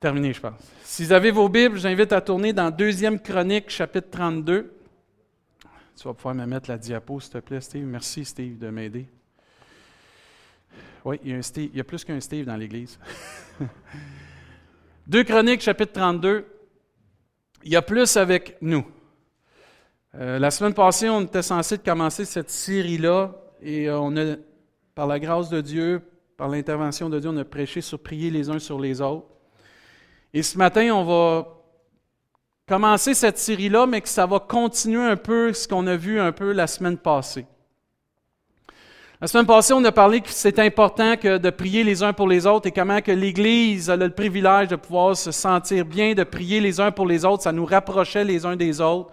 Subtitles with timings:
[0.00, 0.58] terminé, je pense.
[0.82, 4.72] Si vous avez vos Bibles, j'invite à tourner dans Deuxième Chronique, chapitre 32.
[5.94, 7.84] Tu vas pouvoir me mettre la diapo, s'il te plaît, Steve.
[7.84, 9.06] Merci, Steve, de m'aider.
[11.04, 11.38] Oui, il
[11.74, 12.98] y a, plus qu'un Steve dans l'Église.
[15.06, 16.46] Deux Chroniques, chapitre 32.
[17.64, 18.86] Il y a plus avec nous.
[20.14, 24.36] Euh, la semaine passée, on était censé commencer cette série-là et euh, on a,
[24.94, 26.00] par la grâce de Dieu,
[26.38, 29.26] par l'intervention de Dieu, on a prêché sur prier les uns sur les autres.
[30.32, 31.48] Et ce matin, on va
[32.68, 36.30] commencer cette série-là, mais que ça va continuer un peu ce qu'on a vu un
[36.30, 37.46] peu la semaine passée.
[39.20, 42.46] La semaine passée, on a parlé que c'est important de prier les uns pour les
[42.46, 46.60] autres et comment que l'Église a le privilège de pouvoir se sentir bien, de prier
[46.60, 47.42] les uns pour les autres.
[47.42, 49.10] Ça nous rapprochait les uns des autres.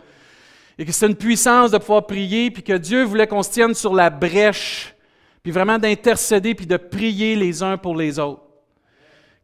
[0.78, 3.74] Et que c'est une puissance de pouvoir prier, puis que Dieu voulait qu'on se tienne
[3.74, 4.96] sur la brèche,
[5.42, 8.47] puis vraiment d'intercéder, puis de prier les uns pour les autres.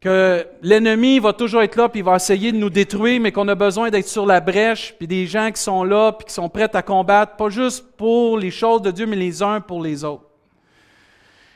[0.03, 3.47] Que l'ennemi va toujours être là, puis il va essayer de nous détruire, mais qu'on
[3.47, 6.49] a besoin d'être sur la brèche, puis des gens qui sont là, puis qui sont
[6.49, 10.03] prêts à combattre, pas juste pour les choses de Dieu, mais les uns pour les
[10.03, 10.25] autres.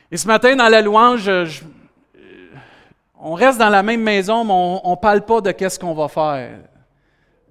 [0.10, 1.30] Et ce matin, dans la louange,
[3.20, 6.08] on reste dans la même maison, mais on ne parle pas de qu'est-ce qu'on va
[6.08, 6.52] faire.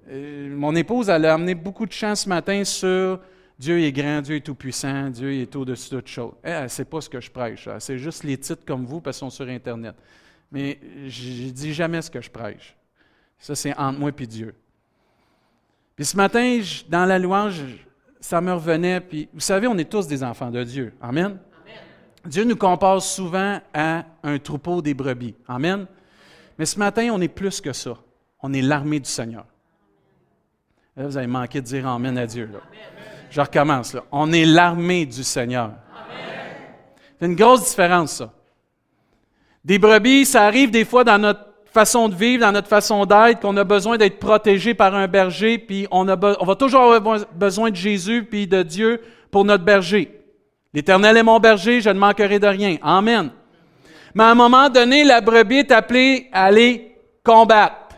[0.09, 3.19] mon épouse, elle a amené beaucoup de chance ce matin sur
[3.59, 6.33] Dieu est grand, Dieu est tout-puissant, Dieu est au-dessus de toutes choses.
[6.41, 7.69] Elle ne sait pas ce que je prêche.
[7.77, 9.93] C'est juste les titres comme vous parce qu'ils sont sur Internet.
[10.51, 12.75] Mais je ne dis jamais ce que je prêche.
[13.39, 14.55] Ça, c'est entre moi et Dieu.
[15.95, 17.63] Puis ce matin, dans la louange,
[18.19, 19.01] ça me revenait.
[19.01, 20.93] Puis vous savez, on est tous des enfants de Dieu.
[21.01, 21.37] Amen?
[22.25, 25.35] Dieu nous compare souvent à un troupeau des brebis.
[25.47, 25.85] Amen?
[26.57, 27.97] Mais ce matin, on est plus que ça.
[28.41, 29.45] On est l'armée du Seigneur.
[30.95, 32.49] Là, vous avez manqué de dire Amen à Dieu.
[33.29, 33.93] Je recommence.
[33.93, 34.03] Là.
[34.11, 35.73] On est l'armée du Seigneur.
[37.19, 38.33] C'est une grosse différence, ça.
[39.67, 41.41] Des brebis, ça arrive des fois dans notre
[41.73, 45.57] façon de vivre, dans notre façon d'être, qu'on a besoin d'être protégé par un berger,
[45.57, 49.65] puis on, a on va toujours avoir besoin de Jésus puis de Dieu pour notre
[49.65, 50.21] berger.
[50.73, 52.77] L'Éternel est mon berger, je ne manquerai de rien.
[52.81, 53.29] Amen.
[54.15, 57.97] Mais à un moment donné, la brebis est appelée à aller combattre.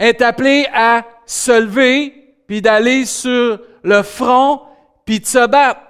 [0.00, 2.12] Est appelée à se lever,
[2.48, 4.62] puis d'aller sur le front,
[5.04, 5.80] puis de se battre.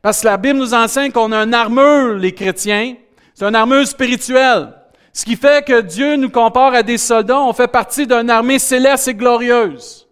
[0.00, 2.94] Parce que la Bible nous enseigne qu'on a une armure, les chrétiens.
[3.42, 4.68] C'est une armure spirituelle.
[5.12, 7.40] Ce qui fait que Dieu nous compare à des soldats.
[7.40, 10.06] On fait partie d'une armée céleste et glorieuse.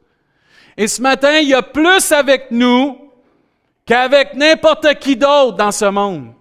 [0.77, 2.99] Et ce matin, il y a plus avec nous
[3.87, 6.33] qu'avec n'importe qui d'autre dans ce monde.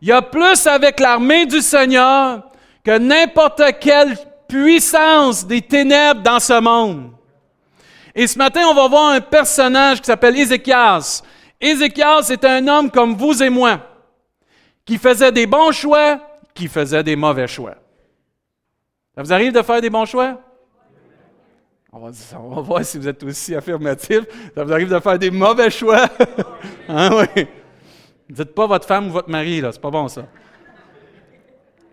[0.00, 2.44] Il y a plus avec l'armée du Seigneur
[2.82, 4.16] que n'importe quelle
[4.48, 7.10] puissance des ténèbres dans ce monde.
[8.14, 11.22] Et ce matin, on va voir un personnage qui s'appelle Ézéchias.
[11.60, 13.78] Ézéchias est un homme comme vous et moi,
[14.86, 16.20] qui faisait des bons choix,
[16.54, 17.74] qui faisait des mauvais choix.
[19.14, 20.40] Ça vous arrive de faire des bons choix?
[21.92, 24.20] On va, voir si vous êtes aussi affirmatif.
[24.54, 26.06] Ça vous arrive de faire des mauvais choix?
[26.88, 27.46] hein, oui.
[28.28, 29.72] Dites pas votre femme ou votre mari, là.
[29.72, 30.26] C'est pas bon, ça.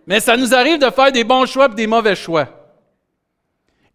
[0.06, 2.63] Mais ça nous arrive de faire des bons choix et des mauvais choix.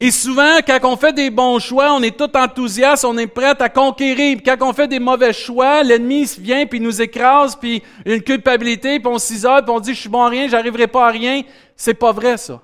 [0.00, 3.54] Et souvent, quand on fait des bons choix, on est tout enthousiaste, on est prêt
[3.58, 4.36] à conquérir.
[4.36, 9.00] Puis quand on fait des mauvais choix, l'ennemi vient puis nous écrase, puis une culpabilité,
[9.00, 11.42] puis on s'isole, puis on dit je suis bon à rien, j'arriverai pas à rien.
[11.74, 12.60] C'est pas vrai ça.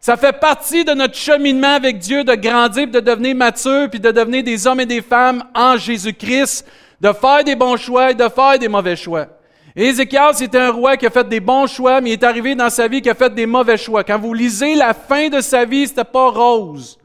[0.00, 4.10] Ça fait partie de notre cheminement avec Dieu de grandir, de devenir mature, puis de
[4.10, 6.66] devenir des hommes et des femmes en Jésus-Christ,
[7.00, 9.28] de faire des bons choix et de faire des mauvais choix.
[9.76, 12.70] Ézéchiel, c'était un roi qui a fait des bons choix, mais il est arrivé dans
[12.70, 14.04] sa vie qui a fait des mauvais choix.
[14.04, 16.98] Quand vous lisez la fin de sa vie, c'était pas rose.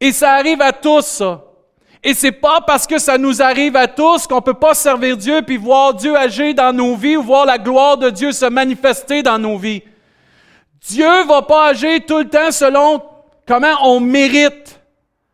[0.00, 1.44] Et ça arrive à tous, ça.
[2.04, 5.42] Et c'est pas parce que ça nous arrive à tous qu'on peut pas servir Dieu
[5.42, 9.22] puis voir Dieu agir dans nos vies ou voir la gloire de Dieu se manifester
[9.22, 9.82] dans nos vies.
[10.80, 13.00] Dieu va pas agir tout le temps selon
[13.46, 14.80] comment on mérite.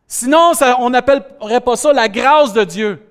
[0.07, 3.03] Sinon, on n'appellerait pas ça la grâce de Dieu.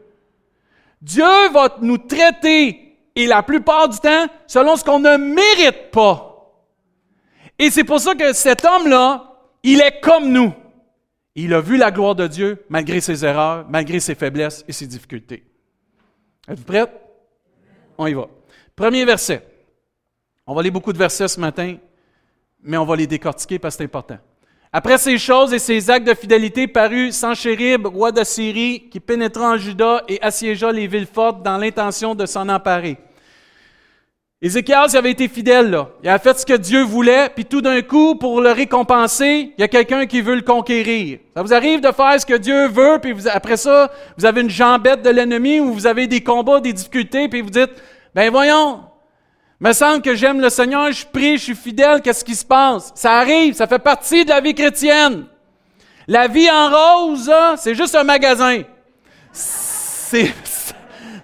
[1.03, 2.88] Dieu va nous traiter,
[3.19, 6.55] et la plupart du temps, selon ce qu'on ne mérite pas.
[7.59, 10.55] Et c'est pour ça que cet homme-là, il est comme nous.
[11.35, 14.87] Il a vu la gloire de Dieu malgré ses erreurs, malgré ses faiblesses et ses
[14.87, 15.45] difficultés.
[16.49, 16.87] Êtes-vous prêts?
[17.99, 18.27] On y va.
[18.75, 19.47] Premier verset.
[20.47, 21.77] On va lire beaucoup de versets ce matin
[22.63, 24.19] mais on va les décortiquer parce que c'est important.
[24.73, 29.53] Après ces choses et ces actes de fidélité parut Sanchérib, roi de Syrie, qui pénétra
[29.53, 32.99] en Juda et assiégea les villes fortes dans l'intention de s'en emparer.
[34.41, 35.89] Ézéchias avait été fidèle, là.
[36.05, 39.61] Il a fait ce que Dieu voulait, puis tout d'un coup, pour le récompenser, il
[39.61, 41.19] y a quelqu'un qui veut le conquérir.
[41.35, 44.51] Ça vous arrive de faire ce que Dieu veut, puis après ça, vous avez une
[44.51, 47.73] jambette de l'ennemi, ou vous avez des combats, des difficultés, puis vous dites,
[48.15, 48.85] ben voyons,
[49.59, 52.93] me semble que j'aime le Seigneur, je prie, je suis fidèle, qu'est-ce qui se passe?
[52.95, 55.25] Ça arrive, ça fait partie de la vie chrétienne.
[56.07, 58.63] La vie en rose, c'est juste un magasin.
[59.33, 60.33] C'est,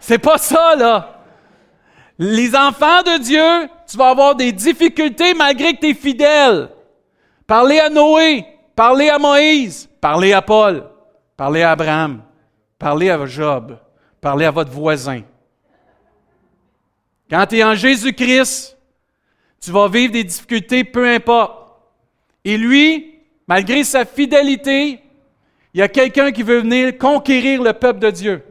[0.01, 1.14] c'est pas ça, là.
[2.19, 6.71] Les enfants de Dieu, tu vas avoir des difficultés malgré que tu es fidèle.
[7.47, 8.47] Parlez à Noé,
[8.77, 10.89] parlez à Moïse, parlez à Paul,
[11.37, 12.23] parlez à Abraham,
[12.79, 13.79] parlez à Job,
[14.21, 15.23] parlez à votre voisin.
[17.29, 18.79] Quand tu es en Jésus-Christ,
[19.61, 21.59] tu vas vivre des difficultés, peu importe.
[22.45, 23.19] Et lui,
[23.49, 25.01] malgré sa fidélité,
[25.73, 28.45] il y a quelqu'un qui veut venir conquérir le peuple de Dieu.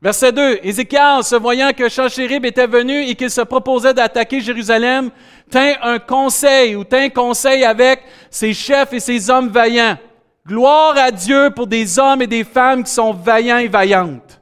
[0.00, 0.60] Verset 2.
[0.62, 5.10] Ézéchiel, se voyant que Chachérib était venu et qu'il se proposait d'attaquer Jérusalem,
[5.50, 9.98] tint un conseil ou tint conseil avec ses chefs et ses hommes vaillants.
[10.46, 14.40] Gloire à Dieu pour des hommes et des femmes qui sont vaillants et vaillantes.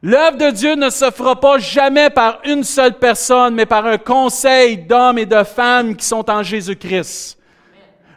[0.00, 3.98] L'œuvre de Dieu ne se fera pas jamais par une seule personne, mais par un
[3.98, 7.38] conseil d'hommes et de femmes qui sont en Jésus-Christ.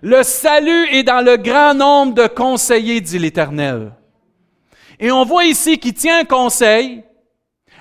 [0.01, 3.93] Le salut est dans le grand nombre de conseillers, dit l'Éternel.
[4.99, 7.03] Et on voit ici qu'il tient un conseil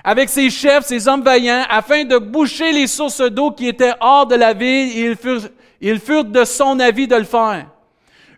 [0.04, 4.26] avec ses chefs, ses hommes vaillants, afin de boucher les sources d'eau qui étaient hors
[4.26, 5.16] de la ville,
[5.80, 7.66] ils furent, de son avis de le faire.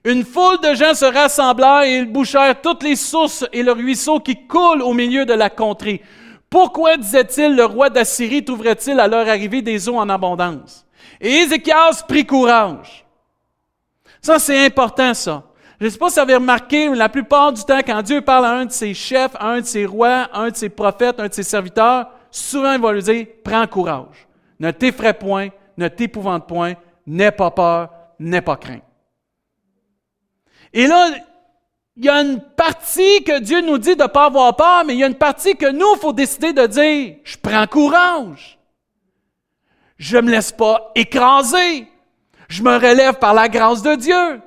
[0.05, 4.21] Une foule de gens se rassemblèrent et ils bouchèrent toutes les sources et le ruisseau
[4.21, 6.01] qui coulent au milieu de la contrée.
[6.49, 10.87] Pourquoi, disait-il, le roi d'Assyrie trouverait-il à leur arrivée des eaux en abondance?
[11.21, 13.05] Et Ézéchias prit courage.
[14.23, 15.43] Ça, c'est important, ça.
[15.81, 18.21] Je ne sais pas si vous avez remarqué, mais la plupart du temps, quand Dieu
[18.21, 21.21] parle à un de ses chefs, à un de ses rois, un de ses prophètes,
[21.21, 24.27] un de ses serviteurs, souvent il va lui dire, prends courage.
[24.59, 26.75] Ne t'effraie point, ne t'épouvante point,
[27.07, 28.83] n'aie pas peur, n'aie pas crainte.
[30.73, 31.11] Et là,
[31.97, 34.95] il y a une partie que Dieu nous dit de ne pas avoir peur, mais
[34.95, 38.59] il y a une partie que nous, il faut décider de dire, je prends courage.
[39.97, 41.89] Je ne me laisse pas écraser.
[42.49, 44.41] Je me relève par la grâce de Dieu.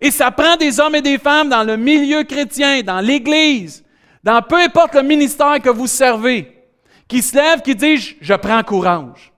[0.00, 3.84] Et ça prend des hommes et des femmes dans le milieu chrétien, dans l'Église,
[4.22, 6.52] dans peu importe le ministère que vous servez,
[7.08, 9.32] qui se lèvent, qui disent, je prends courage.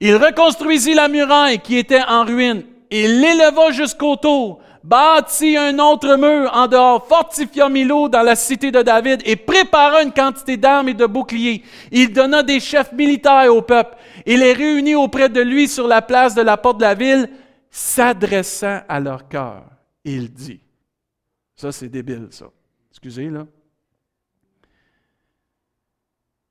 [0.00, 2.64] Il reconstruisit la muraille qui était en ruine.
[2.90, 8.70] Il l'éleva jusqu'au tour bâtit un autre mur en dehors, fortifia Milo dans la cité
[8.70, 11.62] de David et prépara une quantité d'armes et de boucliers.
[11.90, 13.96] Il donna des chefs militaires au peuple
[14.26, 17.28] et les réunit auprès de lui sur la place de la porte de la ville,
[17.72, 19.64] s'adressant à leur cœur.
[20.04, 20.60] Il dit.
[21.56, 22.46] Ça, c'est débile, ça.
[22.90, 23.46] Excusez, là.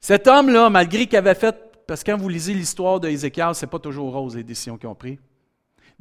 [0.01, 1.56] Cet homme-là, malgré qu'il avait fait,
[1.88, 4.89] parce que quand vous lisez l'histoire d'Ézéchiel, ce n'est pas toujours rose les décisions qu'ils
[4.89, 5.19] ont prises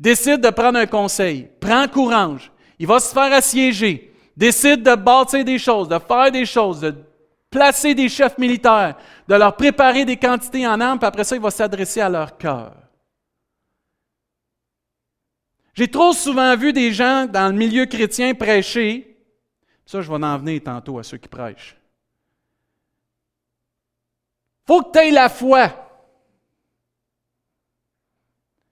[0.00, 5.44] décide de prendre un conseil, prend courage, il va se faire assiéger, décide de bâtir
[5.44, 6.94] des choses, de faire des choses, de
[7.50, 8.96] placer des chefs militaires,
[9.28, 12.38] de leur préparer des quantités en armes, puis après ça, il va s'adresser à leur
[12.38, 12.73] cœur.
[15.75, 19.17] J'ai trop souvent vu des gens dans le milieu chrétien prêcher,
[19.87, 21.76] ça je vais en venir tantôt à ceux qui prêchent.
[24.67, 25.72] Faut que tu aies la foi.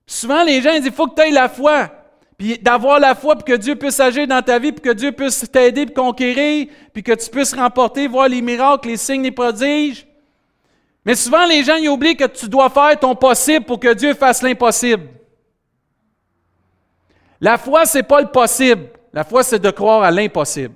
[0.07, 1.91] Souvent, les gens disent, il faut que tu aies la foi.
[2.37, 5.11] Puis d'avoir la foi pour que Dieu puisse agir dans ta vie, puis que Dieu
[5.11, 9.33] puisse t'aider pour conquérir, puis que tu puisses remporter, voir les miracles, les signes, les
[9.33, 10.07] prodiges.
[11.05, 14.41] Mais souvent, les gens oublient que tu dois faire ton possible pour que Dieu fasse
[14.41, 15.09] l'impossible.
[17.41, 18.89] La foi, c'est pas le possible.
[19.13, 20.75] La foi, c'est de croire à l'impossible.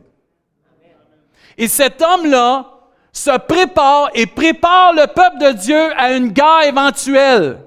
[1.58, 2.68] Et cet homme-là
[3.12, 7.58] se prépare et prépare le peuple de Dieu à une guerre éventuelle.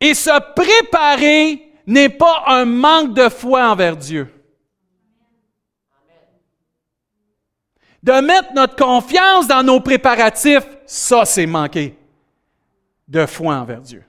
[0.00, 4.30] Et se préparer n'est pas un manque de foi envers Dieu.
[8.02, 11.96] De mettre notre confiance dans nos préparatifs, ça c'est manquer
[13.08, 14.04] de foi envers Dieu.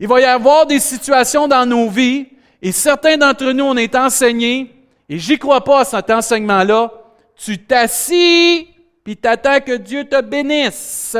[0.00, 2.26] Il va y avoir des situations dans nos vies,
[2.62, 4.74] et certains d'entre nous, on est enseignés,
[5.10, 6.90] et j'y crois pas à cet enseignement-là.
[7.36, 8.66] Tu t'assis,
[9.04, 11.14] puis t'attends que Dieu te bénisse.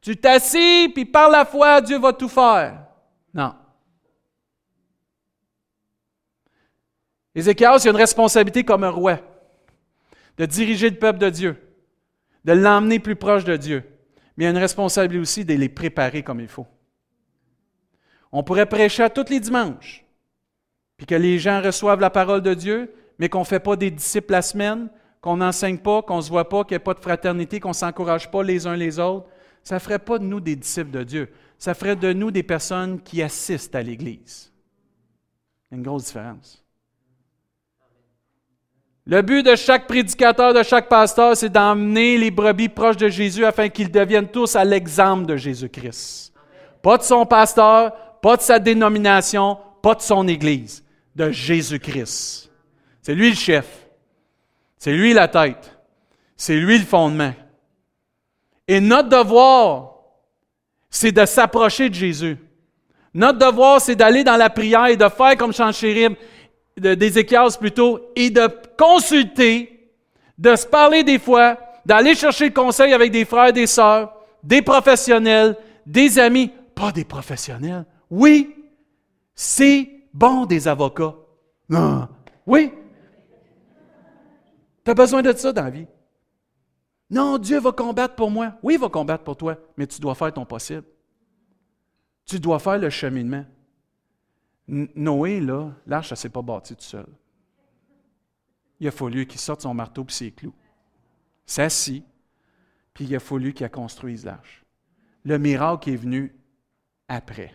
[0.00, 2.86] Tu t'assis, puis par la foi, Dieu va tout faire.
[3.34, 3.54] Non.
[7.34, 9.18] Ézéchiel, il a une responsabilité comme un roi
[10.38, 11.76] de diriger le peuple de Dieu,
[12.46, 13.91] de l'emmener plus proche de Dieu.
[14.42, 16.66] Il a une responsabilité aussi de les préparer comme il faut.
[18.32, 20.04] On pourrait prêcher à tous les dimanches,
[20.96, 23.92] puis que les gens reçoivent la parole de Dieu, mais qu'on ne fait pas des
[23.92, 24.88] disciples la semaine,
[25.20, 27.68] qu'on n'enseigne pas, qu'on ne se voit pas, qu'il n'y ait pas de fraternité, qu'on
[27.68, 29.28] ne s'encourage pas les uns les autres,
[29.62, 31.32] ça ne ferait pas de nous des disciples de Dieu.
[31.56, 34.52] Ça ferait de nous des personnes qui assistent à l'Église.
[35.70, 36.61] Y une grosse différence.
[39.04, 43.44] Le but de chaque prédicateur, de chaque pasteur, c'est d'emmener les brebis proches de Jésus
[43.44, 46.32] afin qu'ils deviennent tous à l'exemple de Jésus-Christ.
[46.82, 50.84] Pas de son pasteur, pas de sa dénomination, pas de son Église,
[51.16, 52.50] de Jésus-Christ.
[53.02, 53.66] C'est lui le chef.
[54.78, 55.76] C'est lui la tête.
[56.36, 57.34] C'est lui le fondement.
[58.68, 59.96] Et notre devoir,
[60.88, 62.36] c'est de s'approcher de Jésus.
[63.14, 66.14] Notre devoir, c'est d'aller dans la prière et de faire comme Chanchérib,
[66.76, 68.48] d'Ézéchias plutôt, et de
[68.78, 69.90] consulter,
[70.38, 75.56] de se parler des fois, d'aller chercher conseil avec des frères des sœurs, des professionnels,
[75.86, 77.84] des amis, pas des professionnels.
[78.10, 78.54] Oui,
[79.34, 81.14] c'est bon des avocats.
[81.68, 82.08] Non.
[82.46, 82.72] Oui.
[84.84, 85.86] Tu as besoin de ça dans la vie.
[87.10, 88.54] Non, Dieu va combattre pour moi.
[88.62, 90.84] Oui, il va combattre pour toi, mais tu dois faire ton possible.
[92.24, 93.44] Tu dois faire le cheminement.
[94.68, 95.40] Noé,
[95.86, 97.06] l'arche, ne s'est pas bâti tout seul.
[98.80, 100.54] Il a fallu qu'il sorte son marteau et ses clous.
[101.46, 102.04] S'assit,
[102.94, 104.64] puis il a fallu qu'il construise l'arche.
[105.24, 106.34] Le miracle est venu
[107.08, 107.54] après,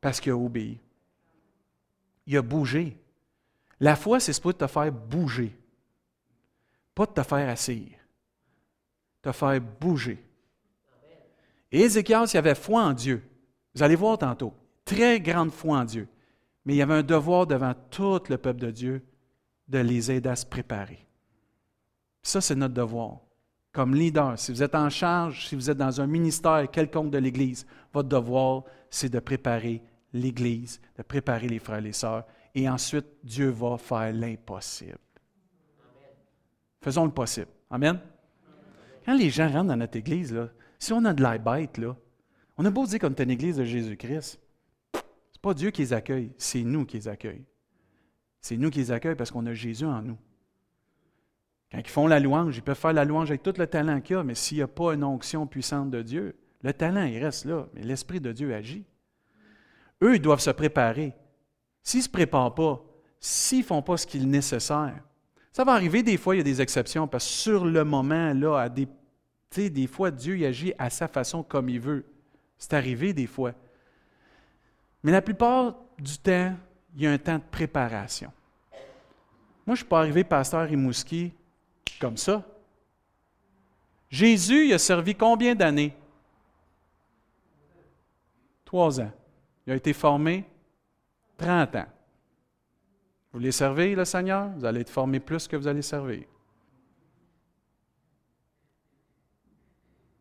[0.00, 0.80] parce qu'il a obéi.
[2.26, 2.96] Il a bougé.
[3.80, 5.56] La foi, c'est pour te faire bouger,
[6.94, 7.92] pas de te faire assis,
[9.20, 10.22] te faire bouger.
[11.72, 13.22] Et Ézéchias, il avait foi en Dieu.
[13.74, 14.54] Vous allez voir tantôt.
[14.84, 16.08] Très grande foi en Dieu.
[16.64, 19.04] Mais il y avait un devoir devant tout le peuple de Dieu
[19.68, 21.06] de les aider à se préparer.
[22.22, 23.20] Ça, c'est notre devoir.
[23.72, 27.18] Comme leader, si vous êtes en charge, si vous êtes dans un ministère quelconque de
[27.18, 32.24] l'Église, votre devoir, c'est de préparer l'Église, de préparer les frères et les sœurs.
[32.54, 34.98] Et ensuite, Dieu va faire l'impossible.
[36.80, 37.48] Faisons le possible.
[37.70, 37.98] Amen?
[39.04, 40.34] Quand les gens rentrent dans notre Église,
[40.78, 41.80] si on a de la bête,
[42.56, 44.38] on a beau dire qu'on est une église de Jésus-Christ.
[45.44, 47.44] Pas Dieu qui les accueille, c'est nous qui les accueillons.
[48.40, 50.16] C'est nous qui les accueillons parce qu'on a Jésus en nous.
[51.70, 54.16] Quand ils font la louange, ils peuvent faire la louange avec tout le talent qu'il
[54.16, 57.22] y a, mais s'il n'y a pas une onction puissante de Dieu, le talent, il
[57.22, 58.86] reste là, mais l'Esprit de Dieu agit.
[60.02, 61.12] Eux, ils doivent se préparer.
[61.82, 62.82] S'ils ne se préparent pas,
[63.20, 64.98] s'ils ne font pas ce qu'il est nécessaire,
[65.52, 68.32] ça va arriver des fois, il y a des exceptions, parce que sur le moment,
[68.32, 68.88] là, à des,
[69.54, 72.06] des fois, Dieu agit à sa façon comme il veut.
[72.56, 73.52] C'est arrivé des fois.
[75.04, 76.56] Mais la plupart du temps,
[76.96, 78.32] il y a un temps de préparation.
[78.72, 78.80] Moi,
[79.66, 81.32] je ne suis pas arrivé pasteur Rimouski
[82.00, 82.42] comme ça.
[84.08, 85.94] Jésus, il a servi combien d'années?
[88.64, 89.12] Trois ans.
[89.66, 90.44] Il a été formé
[91.36, 91.86] 30 ans.
[93.30, 94.48] Vous voulez servir le Seigneur?
[94.56, 96.24] Vous allez être formé plus que vous allez servir.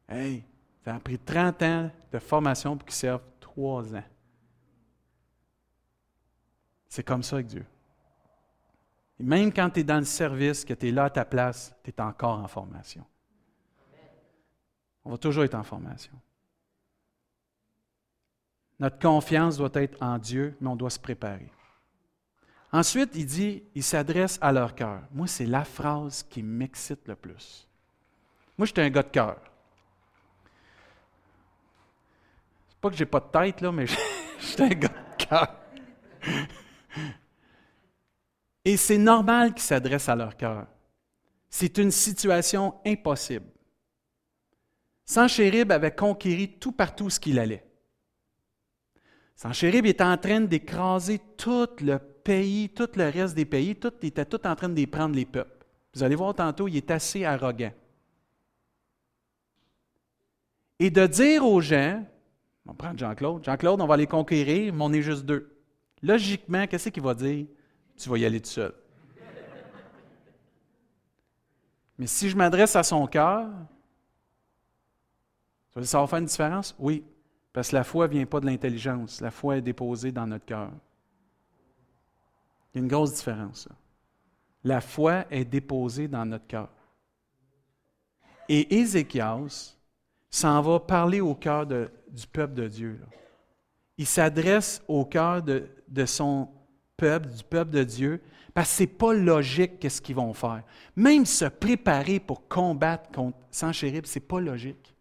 [0.09, 0.43] Hey,
[0.83, 4.03] ça a pris 30 ans de formation pour qu'ils servent 3 ans.
[6.93, 7.65] C'est comme ça avec Dieu.
[9.19, 11.73] Et même quand tu es dans le service, que tu es là à ta place,
[11.83, 13.03] tu es encore en formation.
[15.03, 16.13] On va toujours être en formation.
[18.79, 21.49] Notre confiance doit être en Dieu, mais on doit se préparer.
[22.71, 25.01] Ensuite, il dit, il s'adresse à leur cœur.
[25.13, 27.67] Moi, c'est la phrase qui m'excite le plus.
[28.55, 29.41] Moi, j'étais un gars de cœur.
[32.79, 33.87] Pas que j'ai pas de tête, là, mais
[34.39, 35.62] j'étais un gars de cœur.
[38.65, 40.67] Et c'est normal qu'ils s'adressent à leur cœur.
[41.49, 43.45] C'est une situation impossible.
[45.05, 47.65] Sanchérib avait conquéri tout partout ce qu'il allait.
[49.35, 54.25] Sanchérib était en train d'écraser tout le pays, tout le reste des pays, il était
[54.25, 55.65] tout en train de prendre les peuples.
[55.93, 57.73] Vous allez voir tantôt, il est assez arrogant.
[60.79, 62.03] Et de dire aux gens,
[62.65, 63.43] on va prendre Jean-Claude.
[63.43, 65.55] Jean-Claude, on va les conquérir, mais on est juste deux.
[66.01, 67.45] Logiquement, qu'est-ce qu'il va dire?
[68.03, 68.73] Tu vas y aller tout seul.
[71.97, 73.47] Mais si je m'adresse à son cœur,
[75.81, 76.75] ça va faire une différence?
[76.77, 77.05] Oui,
[77.53, 79.21] parce que la foi ne vient pas de l'intelligence.
[79.21, 80.69] La foi est déposée dans notre cœur.
[82.73, 83.69] Il y a une grosse différence.
[84.65, 86.67] La foi est déposée dans notre cœur.
[88.49, 89.77] Et Ézéchias
[90.29, 92.99] s'en va parler au cœur de, du peuple de Dieu.
[93.97, 96.49] Il s'adresse au cœur de, son
[96.97, 98.21] peuple, du peuple de Dieu,
[98.53, 100.63] parce que ce n'est pas logique qu'est-ce qu'ils vont faire.
[100.95, 104.93] Même se préparer pour combattre contre Sanchérib, ce n'est pas logique.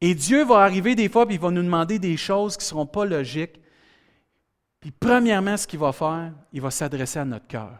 [0.00, 2.68] Et Dieu va arriver des fois, puis il va nous demander des choses qui ne
[2.68, 3.60] seront pas logiques.
[4.80, 7.78] Puis premièrement, ce qu'il va faire, il va s'adresser à notre cœur.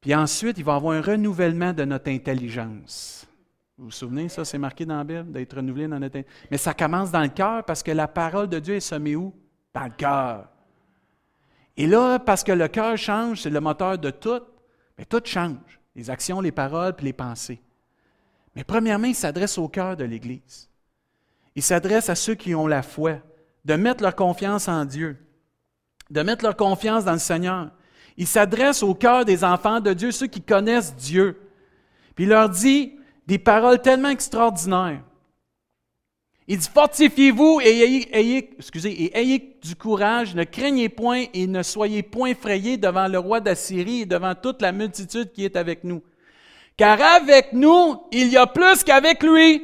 [0.00, 3.26] Puis ensuite, il va avoir un renouvellement de notre intelligence.
[3.76, 6.20] Vous vous souvenez, ça, c'est marqué dans la Bible, d'être renouvelé dans notre...
[6.50, 9.32] Mais ça commence dans le cœur parce que la parole de Dieu est semée où?
[9.72, 10.48] Dans le cœur.
[11.78, 14.40] Et là, parce que le cœur change, c'est le moteur de tout,
[14.98, 15.80] mais tout change.
[15.94, 17.62] Les actions, les paroles, puis les pensées.
[18.56, 20.68] Mais premièrement, il s'adresse au cœur de l'Église.
[21.54, 23.18] Il s'adresse à ceux qui ont la foi,
[23.64, 25.16] de mettre leur confiance en Dieu,
[26.10, 27.70] de mettre leur confiance dans le Seigneur.
[28.16, 31.40] Il s'adresse au cœur des enfants de Dieu, ceux qui connaissent Dieu.
[32.16, 35.02] Puis il leur dit des paroles tellement extraordinaires.
[36.50, 41.62] Il dit, fortifiez-vous et ayez, excusez, et ayez du courage, ne craignez point et ne
[41.62, 45.84] soyez point effrayés devant le roi d'Assyrie et devant toute la multitude qui est avec
[45.84, 46.02] nous.
[46.78, 49.62] Car avec nous, il y a plus qu'avec lui.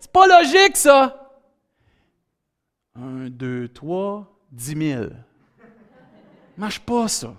[0.00, 1.20] C'est pas logique, ça.
[2.94, 5.12] Un, deux, trois, dix mille.
[6.56, 7.34] Marche pas, ça.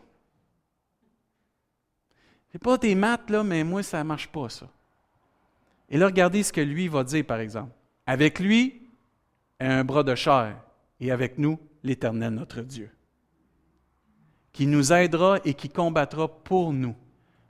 [2.52, 4.70] C'est pas tes maths, là, mais moi, ça marche pas, ça.
[5.90, 7.72] Et là, regardez ce que lui va dire, par exemple.
[8.06, 8.88] Avec lui,
[9.60, 10.62] un bras de chair,
[11.00, 12.90] et avec nous, l'Éternel notre Dieu,
[14.52, 16.96] qui nous aidera et qui combattra pour nous.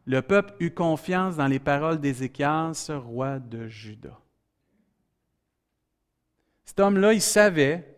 [0.06, 4.20] Le peuple eut confiance dans les paroles d'Ézéchias, roi de Juda.
[6.64, 7.96] Cet homme-là, il savait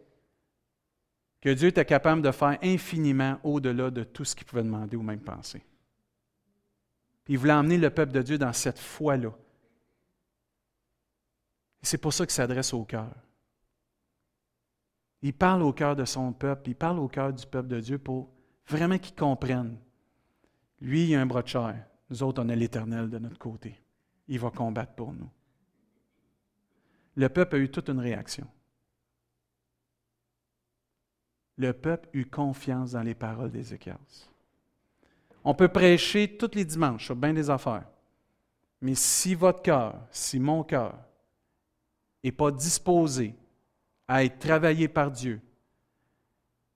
[1.41, 5.01] que Dieu était capable de faire infiniment au-delà de tout ce qu'il pouvait demander ou
[5.01, 5.63] même penser.
[7.23, 9.31] Puis il voulait emmener le peuple de Dieu dans cette foi-là,
[11.87, 13.09] c'est pour ça qu'il s'adresse au cœur.
[15.21, 17.97] Il parle au cœur de son peuple, il parle au cœur du peuple de Dieu
[17.97, 18.29] pour
[18.67, 19.77] vraiment qu'ils comprennent.
[20.81, 21.85] Lui, il a un bras de chair.
[22.09, 23.81] Nous autres, on a l'Éternel de notre côté.
[24.27, 25.29] Il va combattre pour nous.
[27.15, 28.47] Le peuple a eu toute une réaction.
[31.57, 33.97] Le peuple eut confiance dans les paroles d'Ézéchias.
[35.43, 37.87] On peut prêcher tous les dimanches sur bien des affaires.
[38.81, 41.06] Mais si votre cœur, si mon cœur
[42.27, 43.33] n'est pas disposé
[44.07, 45.39] à être travaillé par Dieu,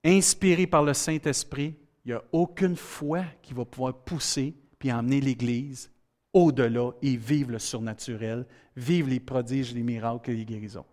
[0.04, 5.20] inspiré par le Saint-Esprit, il n'y a aucune foi qui va pouvoir pousser puis emmener
[5.20, 5.90] l'Église
[6.32, 10.86] au-delà et vivre le surnaturel, vivre les prodiges, les miracles et les guérisons.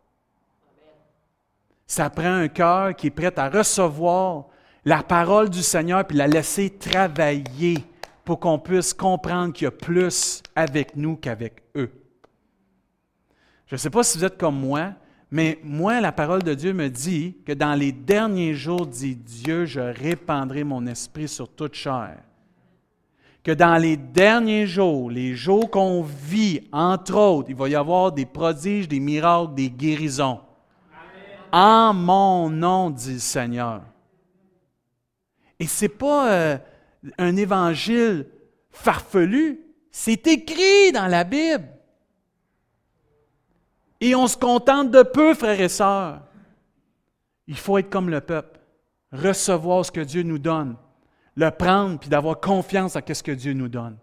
[1.88, 4.48] Ça prend un cœur qui est prêt à recevoir
[4.86, 7.78] la parole du Seigneur puis la laisser travailler
[8.26, 11.64] pour qu'on puisse comprendre qu'il y a plus avec nous qu'avec.
[13.70, 14.94] Je ne sais pas si vous êtes comme moi,
[15.30, 19.66] mais moi, la parole de Dieu me dit que dans les derniers jours, dit Dieu,
[19.66, 22.18] je répandrai mon esprit sur toute chair.
[23.44, 28.12] Que dans les derniers jours, les jours qu'on vit, entre autres, il va y avoir
[28.12, 30.40] des prodiges, des miracles, des guérisons.
[31.52, 33.84] En mon nom, dit le Seigneur.
[35.60, 36.58] Et ce n'est pas euh,
[37.20, 38.26] un évangile
[38.72, 39.60] farfelu,
[39.92, 41.68] c'est écrit dans la Bible.
[44.02, 46.22] Et on se contente de peu, frères et sœurs.
[47.48, 48.60] Il faut être comme le peuple,
[49.12, 50.76] recevoir ce que Dieu nous donne,
[51.36, 53.98] le prendre, puis d'avoir confiance à ce que Dieu nous donne.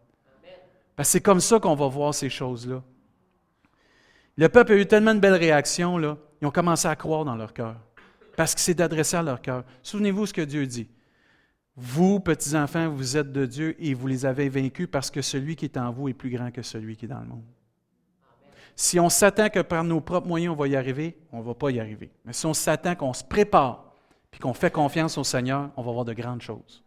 [0.96, 2.82] Parce que c'est comme ça qu'on va voir ces choses-là.
[4.37, 7.37] Le peuple a eu tellement de belles réactions, là, ils ont commencé à croire dans
[7.37, 7.76] leur cœur.
[8.37, 9.64] Parce que c'est d'adresser à leur cœur.
[9.82, 10.88] Souvenez-vous ce que Dieu dit.
[11.74, 15.66] Vous, petits-enfants, vous êtes de Dieu et vous les avez vaincus parce que celui qui
[15.66, 17.44] est en vous est plus grand que celui qui est dans le monde.
[18.78, 21.54] Si on s'attend que par nos propres moyens on va y arriver, on ne va
[21.54, 22.10] pas y arriver.
[22.26, 23.90] Mais si on s'attend qu'on se prépare
[24.30, 26.84] puis qu'on fait confiance au Seigneur, on va voir de grandes choses.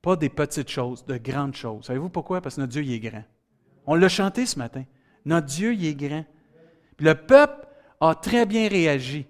[0.00, 1.86] Pas des petites choses, de grandes choses.
[1.86, 2.40] Savez-vous pourquoi?
[2.40, 3.24] Parce que notre Dieu, il est grand.
[3.84, 4.84] On l'a chanté ce matin.
[5.24, 6.24] Notre Dieu, il est grand.
[7.00, 7.66] le peuple
[8.00, 9.26] a très bien réagi.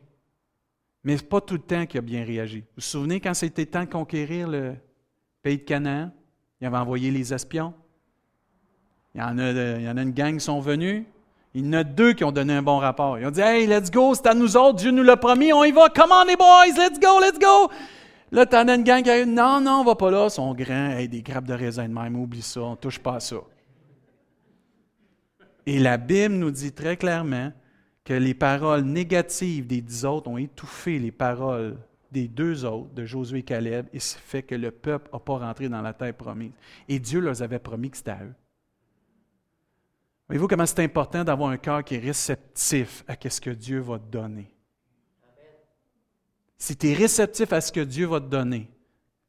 [1.04, 2.60] Mais ce n'est pas tout le temps qu'il a bien réagi.
[2.60, 4.74] Vous vous souvenez quand c'était temps de conquérir le
[5.40, 6.10] pays de Canaan?
[6.60, 7.72] Il avait envoyé les espions.
[9.14, 11.06] Il y en a, il y en a une gang qui sont venus.
[11.56, 13.18] Il y en a deux qui ont donné un bon rapport.
[13.18, 15.64] Ils ont dit Hey, let's go, c'est à nous autres, Dieu nous l'a promis, on
[15.64, 17.70] y va, come on les boys, let's go, let's go.
[18.30, 20.30] Là, t'en as une gang qui a dit Non, non, on va pas là, ils
[20.30, 23.20] sont grands, hey, des grappes de raisin de même, oublie ça, on touche pas à
[23.20, 23.36] ça.
[25.64, 27.50] Et la Bible nous dit très clairement
[28.04, 31.78] que les paroles négatives des dix autres ont étouffé les paroles
[32.12, 35.38] des deux autres, de Josué et Caleb, et ce fait que le peuple n'a pas
[35.38, 36.52] rentré dans la terre promise.
[36.86, 38.34] Et Dieu leur avait promis que c'était à eux.
[40.28, 43.98] Voyez-vous comment c'est important d'avoir un cœur qui est réceptif à ce que Dieu va
[43.98, 44.50] te donner?
[46.58, 48.68] Si tu es réceptif à ce que Dieu va te donner,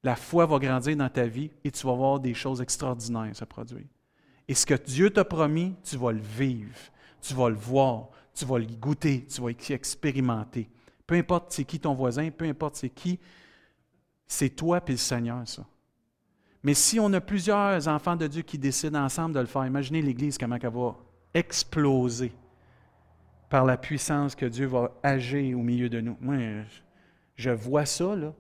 [0.04, 3.46] la foi va grandir dans ta vie et tu vas voir des choses extraordinaires se
[3.46, 3.86] produire.
[4.48, 6.78] Et ce que Dieu t'a promis, tu vas le vivre,
[7.22, 10.70] tu vas le voir, tu vas le goûter, tu vas expérimenter.
[11.06, 13.20] Peu importe c'est qui ton voisin, peu importe c'est qui,
[14.26, 15.66] c'est toi et le Seigneur, ça.
[16.68, 20.02] Mais si on a plusieurs enfants de Dieu qui décident ensemble de le faire, imaginez
[20.02, 20.98] l'Église comment elle va
[21.34, 22.34] exploser
[23.50, 26.18] par la puissance que Dieu va agir au milieu de nous.
[26.20, 26.36] Moi,
[27.38, 28.34] Je vois ça, là.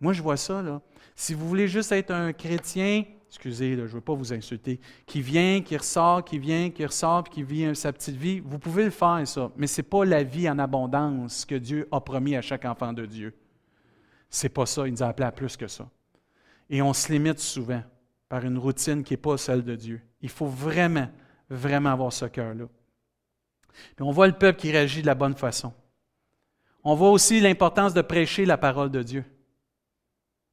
[0.00, 0.80] Moi, je vois ça, là.
[1.16, 5.20] Si vous voulez juste être un chrétien, excusez, je ne veux pas vous insulter, qui
[5.20, 8.84] vient, qui ressort, qui vient, qui ressort, puis qui vit sa petite vie, vous pouvez
[8.84, 9.50] le faire, ça.
[9.56, 12.92] Mais ce n'est pas la vie en abondance que Dieu a promis à chaque enfant
[12.92, 13.34] de Dieu.
[14.30, 14.86] C'est pas ça.
[14.86, 15.88] Il nous a appelé à plus que ça.
[16.70, 17.82] Et on se limite souvent
[18.28, 20.00] par une routine qui n'est pas celle de Dieu.
[20.20, 21.08] Il faut vraiment,
[21.48, 22.66] vraiment avoir ce cœur-là.
[23.96, 25.72] Puis on voit le peuple qui réagit de la bonne façon.
[26.84, 29.24] On voit aussi l'importance de prêcher la parole de Dieu.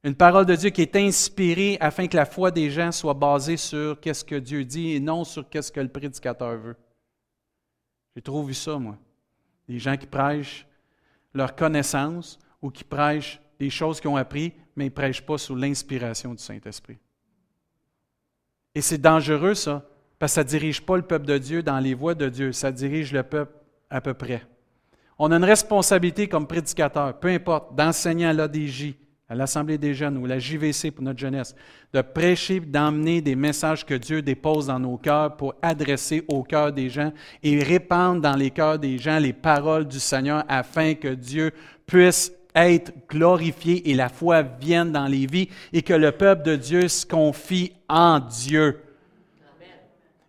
[0.04, 3.56] Une parole de Dieu qui est inspirée afin que la foi des gens soit basée
[3.56, 6.76] sur qu'est-ce que Dieu dit et non sur qu'est-ce que le prédicateur veut.
[8.14, 8.96] J'ai trop vu ça, moi.
[9.68, 10.66] Des gens qui prêchent
[11.34, 15.38] leur connaissance ou qui prêchent des choses qu'ils ont appris, mais ils ne prêchent pas
[15.38, 16.98] sous l'inspiration du Saint-Esprit.
[18.74, 19.88] Et c'est dangereux, ça,
[20.18, 22.52] parce que ça ne dirige pas le peuple de Dieu dans les voies de Dieu,
[22.52, 23.52] ça dirige le peuple
[23.90, 24.42] à peu près.
[25.18, 28.94] On a une responsabilité comme prédicateur, peu importe, d'enseigner à l'ADJ,
[29.28, 31.54] à l'Assemblée des jeunes ou la JVC pour notre jeunesse,
[31.92, 36.72] de prêcher, d'emmener des messages que Dieu dépose dans nos cœurs pour adresser au cœur
[36.72, 41.08] des gens et répandre dans les cœurs des gens les paroles du Seigneur afin que
[41.08, 41.50] Dieu
[41.86, 46.56] puisse être glorifié et la foi vienne dans les vies et que le peuple de
[46.56, 48.80] Dieu se confie en Dieu.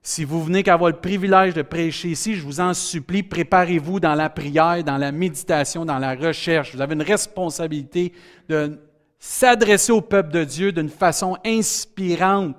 [0.04, 4.16] Si vous venez qu'avoir le privilège de prêcher ici, je vous en supplie, préparez-vous dans
[4.16, 6.74] la prière, dans la méditation, dans la recherche.
[6.74, 8.14] Vous avez une responsabilité
[8.48, 8.80] de
[9.20, 12.56] s'adresser au peuple de Dieu d'une façon inspirante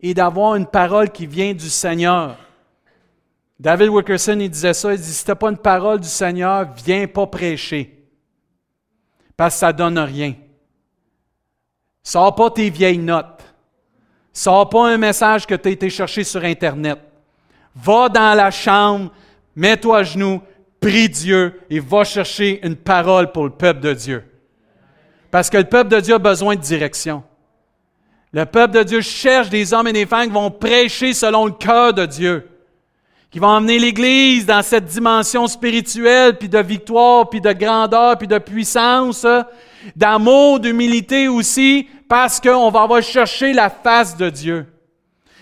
[0.00, 2.36] et d'avoir une parole qui vient du Seigneur.
[3.58, 7.06] David Wilkerson, il disait ça, il dit, si tu pas une parole du Seigneur, viens
[7.06, 7.95] pas prêcher.
[9.36, 10.34] Parce que ça ne donne rien.
[12.02, 13.42] Sors pas tes vieilles notes.
[14.32, 16.98] Sors pas un message que tu as été chercher sur Internet.
[17.74, 19.10] Va dans la chambre,
[19.54, 20.40] mets-toi à genoux,
[20.80, 24.24] prie Dieu et va chercher une parole pour le peuple de Dieu.
[25.30, 27.22] Parce que le peuple de Dieu a besoin de direction.
[28.32, 31.52] Le peuple de Dieu cherche des hommes et des femmes qui vont prêcher selon le
[31.52, 32.48] cœur de Dieu,
[33.30, 38.28] qui vont emmener l'Église dans cette dimension spirituelle, puis de victoire, puis de grandeur, puis
[38.28, 39.26] de puissance,
[39.94, 44.66] d'amour, d'humilité aussi, parce qu'on va avoir cherché la face de Dieu.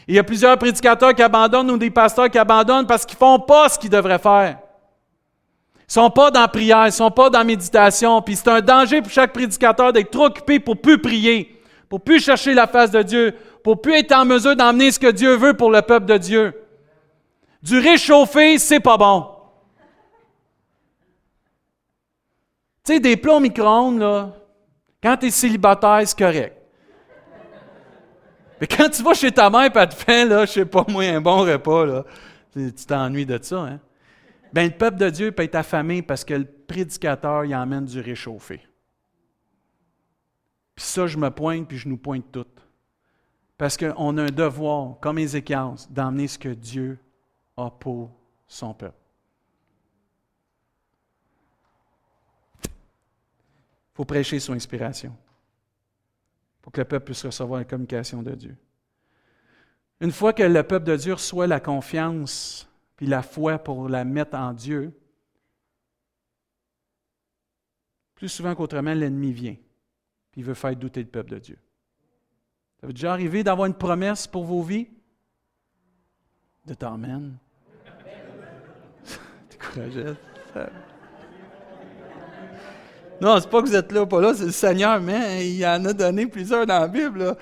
[0.08, 3.38] il y a plusieurs prédicateurs qui abandonnent ou des pasteurs qui abandonnent parce qu'ils font
[3.38, 4.58] pas ce qu'ils devraient faire.
[5.88, 8.20] Ils sont pas dans prière, ils sont pas dans méditation.
[8.22, 12.20] Puis c'est un danger pour chaque prédicateur d'être trop occupé pour plus prier, pour plus
[12.20, 15.54] chercher la face de Dieu, pour plus être en mesure d'emmener ce que Dieu veut
[15.54, 16.54] pour le peuple de Dieu.
[17.64, 19.26] Du réchauffer, c'est pas bon.
[22.84, 24.36] Tu sais, des plats au micro-ondes, là,
[25.02, 26.60] quand tu es célibataire, c'est correct.
[28.60, 31.04] Mais quand tu vas chez ta mère elle te fait, là, je sais pas moi,
[31.04, 32.04] un bon repas, là,
[32.52, 33.80] tu t'ennuies de ça, hein?
[34.52, 37.98] Bien, le peuple de Dieu peut être affamé parce que le prédicateur, il emmène du
[37.98, 38.60] réchauffé.
[40.74, 42.60] Puis ça, je me pointe, puis je nous pointe toutes.
[43.56, 46.98] Parce qu'on a un devoir, comme Ézéchiel, d'emmener ce que Dieu
[47.56, 48.10] a pour
[48.46, 48.98] son peuple.
[52.64, 55.16] Il faut prêcher son inspiration
[56.60, 58.56] pour que le peuple puisse recevoir la communication de Dieu.
[60.00, 64.04] Une fois que le peuple de Dieu reçoit la confiance puis la foi pour la
[64.04, 64.98] mettre en Dieu,
[68.14, 69.56] plus souvent qu'autrement, l'ennemi vient,
[70.32, 71.58] puis il veut faire douter le peuple de Dieu.
[72.80, 74.88] Ça vous est déjà arrivé d'avoir une promesse pour vos vies?
[76.64, 77.38] De t'emmène.
[79.72, 80.16] Courageux.
[83.20, 85.84] Non, c'est pas que vous êtes là, pas là, c'est le Seigneur, mais il en
[85.84, 87.36] a donné plusieurs dans la Bible.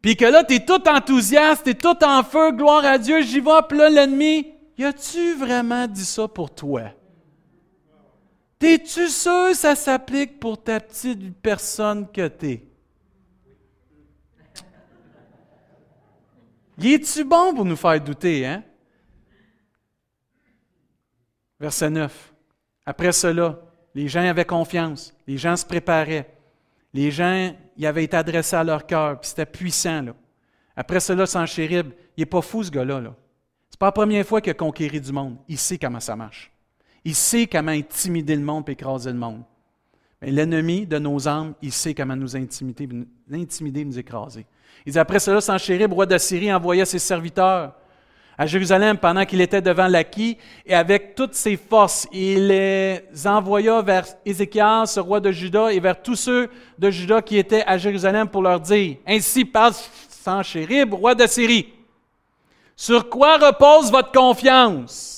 [0.00, 3.22] Puis que là, tu es tout enthousiaste, tu es tout en feu, gloire à Dieu,
[3.22, 6.82] j'y vais, puis là, l'ennemi, y a-tu vraiment dit ça pour toi?
[8.58, 12.62] T'es-tu sûr que ça s'applique pour ta petite personne que t'es?
[16.78, 18.62] Y es-tu bon pour nous faire douter, hein?
[21.58, 22.34] Verset 9.
[22.84, 23.58] Après cela,
[23.94, 26.30] les gens avaient confiance, les gens se préparaient,
[26.92, 30.06] les gens y avaient été adressés à leur cœur, puis c'était puissant.
[30.76, 33.00] Après cela, Sanchérib, il n'est pas fou ce gars-là.
[33.00, 33.14] Là.
[33.70, 35.36] Ce n'est pas la première fois qu'il a conquéri du monde.
[35.48, 36.52] Il sait comment ça marche.
[37.04, 39.42] Il sait comment intimider le monde et écraser le monde.
[40.20, 42.88] L'ennemi de nos âmes, il sait comment nous intimider,
[43.32, 44.46] intimider nous écraser.
[44.84, 47.74] Il dit après cela, Sanchérib, roi d'Assyrie, envoya ses serviteurs
[48.38, 53.82] à Jérusalem pendant qu'il était devant l'acquis, et avec toutes ses forces, il les envoya
[53.82, 57.78] vers Ézéchias, ce roi de Juda, et vers tous ceux de Juda qui étaient à
[57.78, 59.74] Jérusalem pour leur dire, Ainsi parle
[60.08, 61.72] Sanchérib, roi de Syrie.
[62.74, 65.16] Sur quoi repose votre confiance?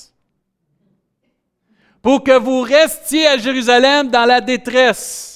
[2.01, 5.28] pour que vous restiez à Jérusalem dans la détresse.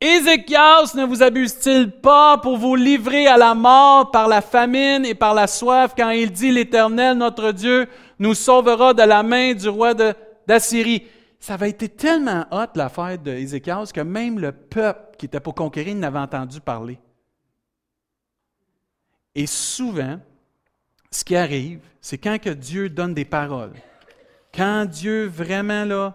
[0.00, 5.14] Ézéchias ne vous abuse-t-il pas pour vous livrer à la mort par la famine et
[5.14, 9.68] par la soif quand il dit l'Éternel, notre Dieu, nous sauvera de la main du
[9.68, 11.06] roi d'Assyrie?
[11.40, 15.94] Ça avait été tellement hot l'affaire d'Ézéchias que même le peuple qui était pour conquérir
[15.94, 16.98] n'avait entendu parler.
[19.34, 20.18] Et souvent,
[21.10, 23.74] ce qui arrive, c'est quand Dieu donne des paroles,
[24.54, 26.14] quand Dieu vraiment là,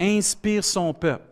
[0.00, 1.29] inspire son peuple,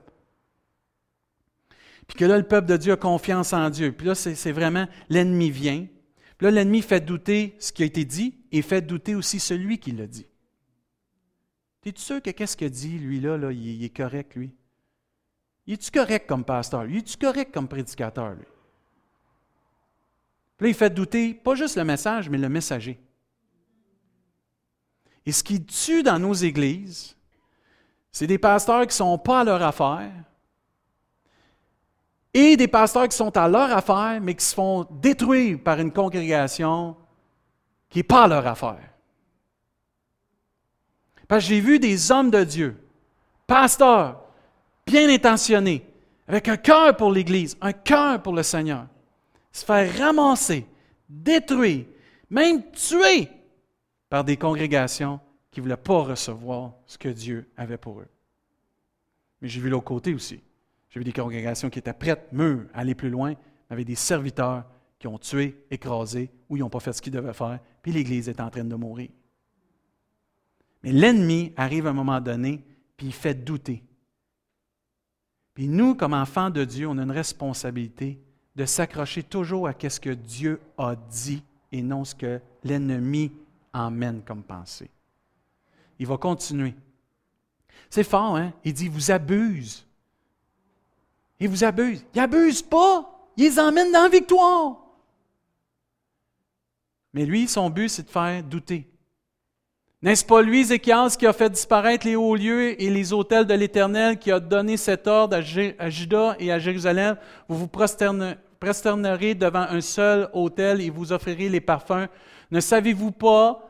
[2.09, 4.89] puis que là, le peuple de Dieu a confiance en Dieu, puis là, c'est vraiment,
[5.09, 5.87] l'ennemi vient,
[6.37, 9.79] puis là, l'ennemi fait douter ce qui a été dit et fait douter aussi celui
[9.79, 10.27] qui l'a dit.
[11.85, 14.53] Es-tu sûr que qu'est-ce qu'il dit, lui-là, là, il, est correct, lui?
[15.67, 16.85] Il est-tu correct comme pasteur?
[16.85, 18.45] Il est-tu correct comme prédicateur, lui?
[20.57, 23.01] Puis là, il fait douter pas juste le message, mais le messager.
[25.25, 27.17] Et ce qui tue dans nos églises,
[28.13, 30.13] c'est des pasteurs qui ne sont pas à leur affaire
[32.35, 35.93] et des pasteurs qui sont à leur affaire, mais qui se font détruire par une
[35.93, 36.97] congrégation
[37.89, 38.91] qui n'est pas à leur affaire.
[41.27, 42.77] Parce que j'ai vu des hommes de Dieu,
[43.47, 44.23] pasteurs,
[44.87, 45.85] bien intentionnés,
[46.27, 48.87] avec un cœur pour l'Église, un cœur pour le Seigneur,
[49.53, 50.67] se faire ramasser,
[51.09, 51.87] détruire,
[52.31, 53.29] même tuer
[54.09, 58.09] par des congrégations qui ne voulaient pas recevoir ce que Dieu avait pour eux.
[59.41, 60.41] Mais j'ai vu l'autre côté aussi.
[60.91, 63.95] J'ai vu des congrégations qui étaient prêtes, mûres, à aller plus loin, mais avec des
[63.95, 64.65] serviteurs
[64.99, 68.29] qui ont tué, écrasé, ou ils n'ont pas fait ce qu'ils devaient faire, puis l'Église
[68.29, 69.11] est en train de mourir.
[70.83, 72.65] Mais l'ennemi arrive à un moment donné,
[72.97, 73.83] puis il fait douter.
[75.55, 78.21] Puis nous, comme enfants de Dieu, on a une responsabilité
[78.55, 83.33] de s'accrocher toujours à ce que Dieu a dit et non ce que l'ennemi
[83.73, 84.91] emmène comme pensée.
[85.99, 86.75] Il va continuer.
[87.91, 88.53] C'est fort, hein?
[88.65, 89.88] Il dit, vous abuse.
[91.41, 92.05] Il vous abuse.
[92.15, 93.31] Il abuse pas.
[93.37, 94.77] Il les emmène dans la victoire.
[97.15, 98.89] Mais lui, son but, c'est de faire douter.
[100.01, 103.55] N'est-ce pas lui, Ézéchias, qui a fait disparaître les hauts lieux et les hôtels de
[103.55, 107.17] l'Éternel, qui a donné cet ordre à, Juda et à Jérusalem?
[107.49, 112.07] Vous vous prosternerez devant un seul hôtel et vous offrirez les parfums.
[112.51, 113.68] Ne savez-vous pas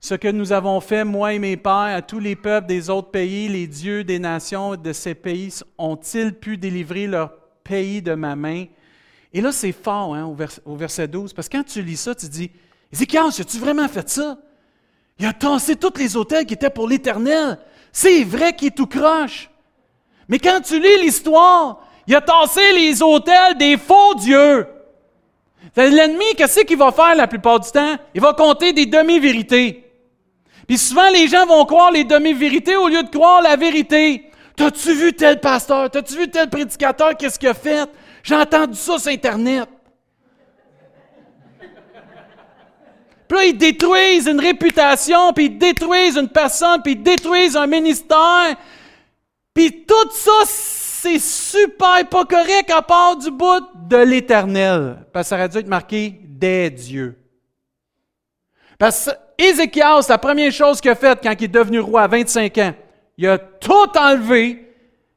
[0.00, 3.10] ce que nous avons fait, moi et mes pères, à tous les peuples des autres
[3.10, 7.32] pays, les dieux des nations de ces pays, ont-ils pu délivrer leur
[7.62, 8.64] pays de ma main?
[9.34, 10.24] Et là, c'est fort hein,
[10.64, 12.50] au, verset 12, parce que quand tu lis ça, tu dis,
[12.90, 14.38] Ézéchias, as-tu vraiment fait ça?
[15.18, 17.58] Il a tassé tous les hôtels qui étaient pour l'Éternel.
[17.92, 19.50] C'est vrai qu'il tout croche.
[20.28, 24.66] Mais quand tu lis l'histoire, il a tassé les hôtels des faux dieux.
[25.76, 27.96] L'ennemi, qu'est-ce qu'il va faire la plupart du temps?
[28.14, 29.89] Il va compter des demi-vérités.
[30.70, 34.30] Puis souvent, les gens vont croire les demi-vérités au lieu de croire la vérité.
[34.54, 35.90] T'as-tu vu tel pasteur?
[35.90, 37.16] T'as-tu vu tel prédicateur?
[37.16, 37.90] Qu'est-ce qu'il a fait?
[38.22, 39.68] J'ai entendu ça sur Internet.
[43.26, 47.66] Puis là, ils détruisent une réputation, puis ils détruisent une personne, puis ils détruisent un
[47.66, 48.54] ministère.
[49.52, 55.04] Puis tout ça, c'est super pas correct à part du bout de l'éternel.
[55.12, 57.18] Parce que ça aurait dû être marqué des dieux.
[58.78, 62.08] Parce que Ézéchias, la première chose qu'il a faite quand il est devenu roi à
[62.08, 62.74] 25 ans,
[63.16, 64.66] il a tout enlevé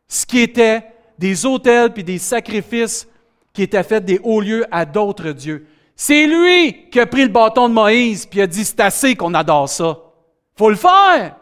[0.07, 0.83] ce qui était
[1.17, 3.07] des autels puis des sacrifices
[3.53, 5.67] qui étaient faits des hauts lieux à d'autres dieux.
[5.95, 9.33] C'est lui qui a pris le bâton de Moïse puis a dit c'est assez qu'on
[9.33, 9.99] adore ça.
[10.57, 11.35] Faut le faire.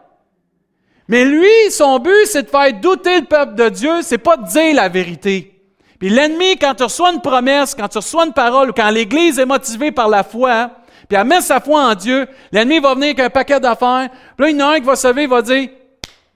[1.07, 4.47] Mais lui, son but, c'est de faire douter le peuple de Dieu, c'est pas de
[4.47, 5.61] dire la vérité.
[5.99, 9.37] Puis l'ennemi, quand tu reçois une promesse, quand tu reçois une parole, ou quand l'Église
[9.37, 10.71] est motivée par la foi,
[11.11, 14.45] puis elle met sa foi en Dieu, l'ennemi va venir avec un paquet d'affaires, puis
[14.45, 15.69] là, il y en a un qui va se lever, il va dire,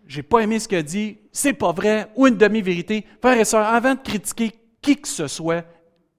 [0.06, 3.06] j'ai pas aimé ce qu'il a dit, c'est pas vrai, ou une demi-vérité.
[3.22, 5.64] Frères et sœurs, avant de critiquer qui que ce soit,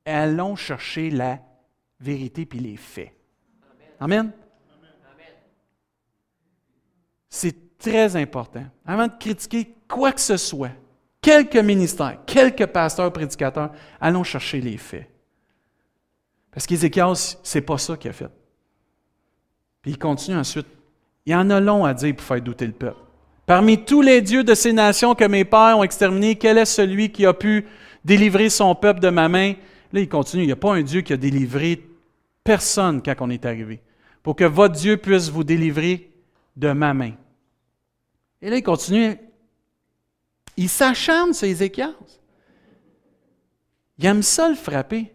[0.07, 1.38] allons chercher la
[2.01, 3.12] vérité puis les faits.
[4.01, 4.33] Amen?
[7.29, 8.64] C'est très important.
[8.87, 10.73] Avant de critiquer quoi que ce soit,
[11.21, 15.11] quelques ministères, quelques pasteurs, prédicateurs, allons chercher les faits.
[16.51, 18.31] Parce qu'Ézéchias, c'est pas ça qu'il a fait.
[19.87, 20.66] Il continue ensuite.
[21.25, 22.99] Il y en a long à dire pour faire douter le peuple.
[23.46, 27.11] Parmi tous les dieux de ces nations que mes pères ont exterminés, quel est celui
[27.11, 27.66] qui a pu
[28.05, 29.55] délivrer son peuple de ma main?
[29.92, 30.42] Là, il continue.
[30.42, 31.85] Il n'y a pas un Dieu qui a délivré
[32.42, 33.81] personne quand on est arrivé.
[34.22, 36.11] Pour que votre Dieu puisse vous délivrer
[36.57, 37.12] de ma main.
[38.42, 39.16] Et là, il continue.
[40.57, 41.92] Il s'acharne sur Ézéchias.
[43.99, 45.12] Il aime ça le frapper.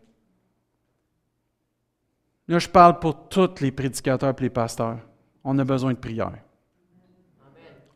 [2.51, 4.97] Là, je parle pour tous les prédicateurs et les pasteurs.
[5.41, 6.33] On a besoin de prière.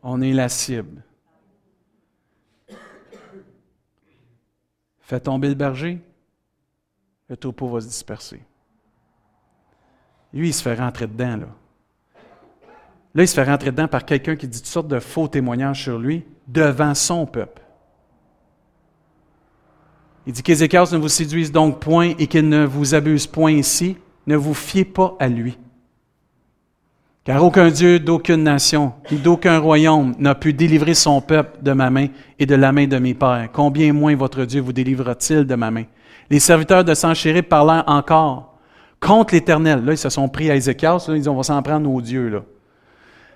[0.02, 1.04] On est la cible.
[5.00, 6.00] Fais tomber le berger,
[7.28, 8.42] le troupeau va se disperser.
[10.32, 11.48] Lui, il se fait rentrer dedans, là.
[13.14, 15.82] Là, il se fait rentrer dedans par quelqu'un qui dit toutes sortes de faux témoignages
[15.82, 17.60] sur lui devant son peuple.
[20.26, 23.98] Il dit qu'Ézéchias ne vous séduise donc point et qu'il ne vous abuse point ici.
[24.26, 25.58] Ne vous fiez pas à lui.
[27.24, 31.90] Car aucun Dieu d'aucune nation et d'aucun royaume n'a pu délivrer son peuple de ma
[31.90, 32.06] main
[32.38, 33.48] et de la main de mes pères.
[33.52, 35.84] Combien moins votre Dieu vous délivrera-t-il de ma main?
[36.30, 38.58] Les serviteurs de Sanchérib parlèrent encore
[39.00, 39.84] contre l'Éternel.
[39.84, 41.04] Là, ils se sont pris à Ézéchias.
[41.08, 42.28] Là, ils disent, on va s'en prendre aux dieux.
[42.28, 42.42] Là.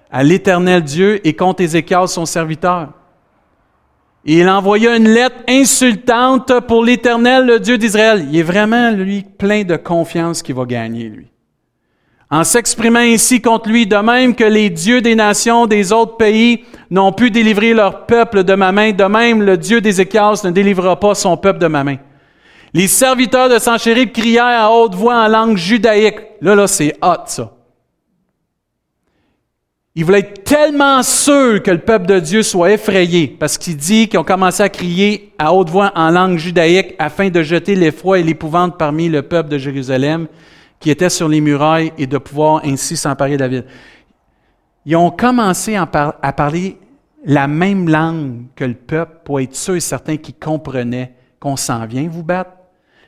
[0.08, 2.92] À l'Éternel Dieu et contre Ézéchias, son serviteur.
[4.24, 8.26] Il envoya une lettre insultante pour l'Éternel, le Dieu d'Israël.
[8.30, 11.28] Il est vraiment, lui, plein de confiance qu'il va gagner, lui.
[12.30, 16.64] En s'exprimant ainsi contre lui, de même que les dieux des nations des autres pays
[16.90, 21.00] n'ont pu délivrer leur peuple de ma main, de même le Dieu d'Ézéchias ne délivrera
[21.00, 21.96] pas son peuple de ma main.
[22.72, 26.20] Les serviteurs de Sanchérib crièrent à haute voix en langue judaïque.
[26.40, 27.52] Là, là, c'est hot, ça.
[30.00, 34.08] Ils voulaient être tellement sûrs que le peuple de Dieu soit effrayé, parce qu'il dit
[34.08, 38.18] qu'ils ont commencé à crier à haute voix en langue judaïque afin de jeter l'effroi
[38.18, 40.26] et l'épouvante parmi le peuple de Jérusalem
[40.78, 43.64] qui était sur les murailles et de pouvoir ainsi s'emparer de la ville.
[44.86, 46.78] Ils ont commencé à, parler
[47.22, 51.84] la même langue que le peuple pour être sûr et certain qu'ils comprenaient qu'on s'en
[51.84, 52.52] vient vous battre,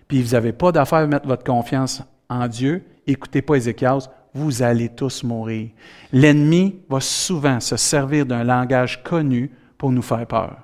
[0.09, 2.85] puis vous n'avez pas d'affaire à mettre votre confiance en Dieu.
[3.07, 5.71] Écoutez pas Ézéchias, vous allez tous mourir.
[6.13, 10.57] L'ennemi va souvent se servir d'un langage connu pour nous faire peur.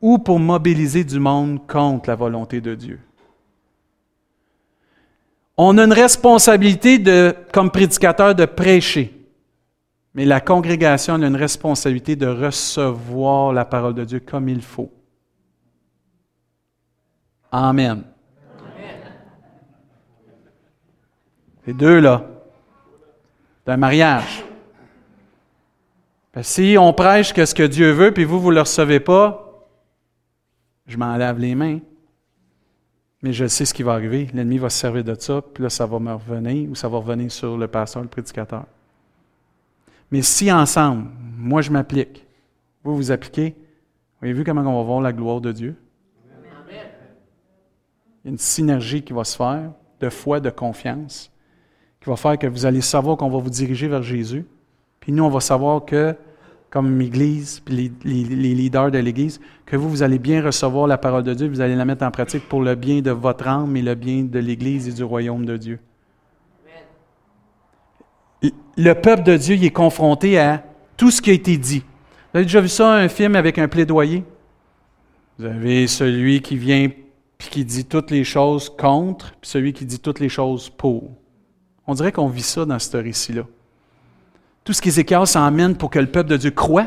[0.00, 3.00] Ou pour mobiliser du monde contre la volonté de Dieu.
[5.56, 9.14] On a une responsabilité de, comme prédicateur de prêcher,
[10.14, 14.90] mais la congrégation a une responsabilité de recevoir la parole de Dieu comme il faut.
[17.50, 18.02] Amen.
[21.66, 22.24] Les deux, là,
[23.66, 24.44] d'un mariage.
[26.42, 29.68] si on prêche que ce que Dieu veut, puis vous, vous ne le recevez pas,
[30.86, 31.78] je m'en lave les mains.
[33.22, 34.28] Mais je sais ce qui va arriver.
[34.34, 36.98] L'ennemi va se servir de ça, puis là, ça va me revenir, ou ça va
[36.98, 38.64] revenir sur le pasteur, le prédicateur.
[40.10, 42.26] Mais si ensemble, moi je m'applique,
[42.82, 43.54] vous vous appliquez,
[44.20, 45.76] vous avez vu comment on va voir la gloire de Dieu?
[46.68, 51.31] Il y a une synergie qui va se faire, de foi, de confiance
[52.02, 54.44] qui va faire que vous allez savoir qu'on va vous diriger vers Jésus.
[54.98, 56.16] Puis nous, on va savoir que,
[56.68, 61.22] comme Église, puis les, leaders de l'Église, que vous, vous allez bien recevoir la parole
[61.22, 63.82] de Dieu, vous allez la mettre en pratique pour le bien de votre âme et
[63.82, 65.78] le bien de l'Église et du royaume de Dieu.
[68.76, 70.64] Le peuple de Dieu il est confronté à
[70.96, 71.80] tout ce qui a été dit.
[72.32, 74.24] Vous avez déjà vu ça, un film avec un plaidoyer?
[75.38, 76.88] Vous avez celui qui vient
[77.38, 81.21] puis qui dit toutes les choses contre, puis celui qui dit toutes les choses pour.
[81.86, 83.42] On dirait qu'on vit ça dans ce récit-là.
[84.64, 86.86] Tout ce qu'Ézéchias s'emmène pour que le peuple de Dieu croit,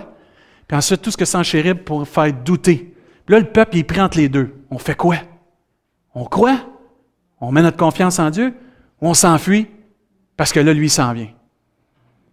[0.68, 2.96] puis ensuite tout ce que Sanchérib pour faire douter.
[3.26, 4.54] Puis là, le peuple, il est entre les deux.
[4.72, 5.18] On fait quoi?
[6.14, 6.60] On croit?
[7.42, 8.54] On met notre confiance en Dieu?
[9.02, 9.68] Ou on s'enfuit?
[10.38, 11.30] Parce que là, lui, s'en vient.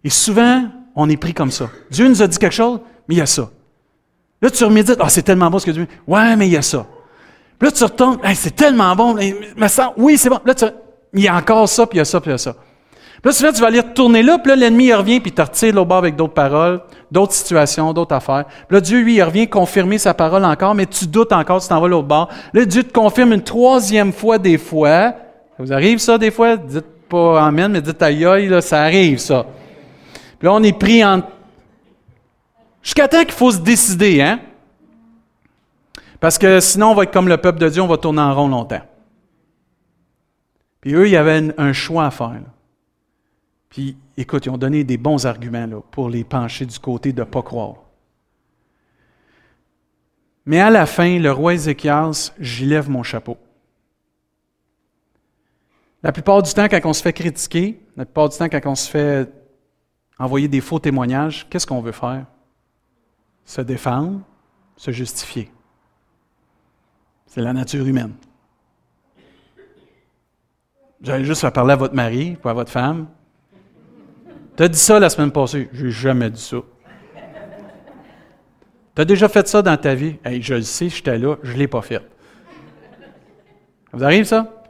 [0.03, 1.69] Et souvent, on est pris comme ça.
[1.91, 3.49] Dieu nous a dit quelque chose, mais il y a ça.
[4.41, 5.87] Là, tu remédites, ah, c'est tellement bon ce que Dieu.
[6.07, 6.85] Ouais, mais il y a ça.
[7.57, 9.33] Puis là, tu retournes, c'est tellement bon, mais,
[9.97, 10.39] oui, c'est bon.
[10.45, 10.65] Là, tu,
[11.13, 12.53] il y a encore ça, puis il y a ça, puis il y a ça.
[12.53, 15.33] Puis là, souvent, tu vas aller retourner là, puis là, l'ennemi, il revient, puis il
[15.33, 18.45] te retire au bord avec d'autres paroles, d'autres situations, d'autres affaires.
[18.67, 21.69] Puis là, Dieu, lui, il revient confirmer sa parole encore, mais tu doutes encore, tu
[21.69, 22.29] t'en vas l'autre bord.
[22.51, 25.13] Là, Dieu te confirme une troisième fois des fois.
[25.55, 26.57] Ça vous arrive ça, des fois?
[26.57, 29.45] Dites pas Amen, mais dites aïe aïe, là, ça arrive, ça.
[30.37, 31.21] Puis là, on est pris en...
[32.81, 34.39] Jusqu'à temps qu'il faut se décider, hein?
[36.19, 38.35] Parce que sinon, on va être comme le peuple de Dieu, on va tourner en
[38.35, 38.81] rond longtemps.
[40.83, 42.41] Puis eux, il y avait un choix à faire.
[43.69, 47.21] Puis, écoute, ils ont donné des bons arguments là, pour les pencher du côté de
[47.21, 47.75] ne pas croire.
[50.45, 53.37] Mais à la fin, le roi Ézéchias, j'y lève mon chapeau.
[56.03, 58.75] La plupart du temps, quand on se fait critiquer, la plupart du temps, quand on
[58.75, 59.31] se fait
[60.19, 62.25] envoyer des faux témoignages, qu'est-ce qu'on veut faire?
[63.45, 64.19] Se défendre,
[64.75, 65.49] se justifier.
[67.25, 68.15] C'est la nature humaine.
[71.03, 73.07] J'allais juste à parler à votre mari ou à votre femme.
[74.55, 75.69] Tu as dit ça la semaine passée.
[75.73, 76.57] Je n'ai jamais dit ça.
[78.95, 80.15] Tu as déjà fait ça dans ta vie?
[80.23, 81.99] je le sais, j'étais là, je ne l'ai pas fait.
[83.91, 84.63] Ça vous arrive ça?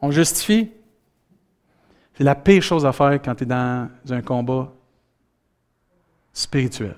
[0.00, 0.70] On justifie?
[2.16, 4.72] C'est la pire chose à faire quand tu es dans un combat
[6.32, 6.96] spirituel.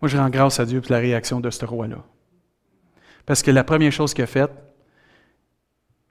[0.00, 2.04] Moi, je rends grâce à Dieu pour la réaction de ce roi-là.
[3.26, 4.52] Parce que la première chose qu'il a faite,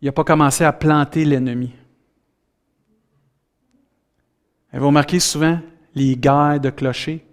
[0.02, 1.74] il n'a pas commencé à planter l'ennemi.
[4.74, 5.60] Vous remarquez souvent
[5.96, 7.26] les guerres de clochers?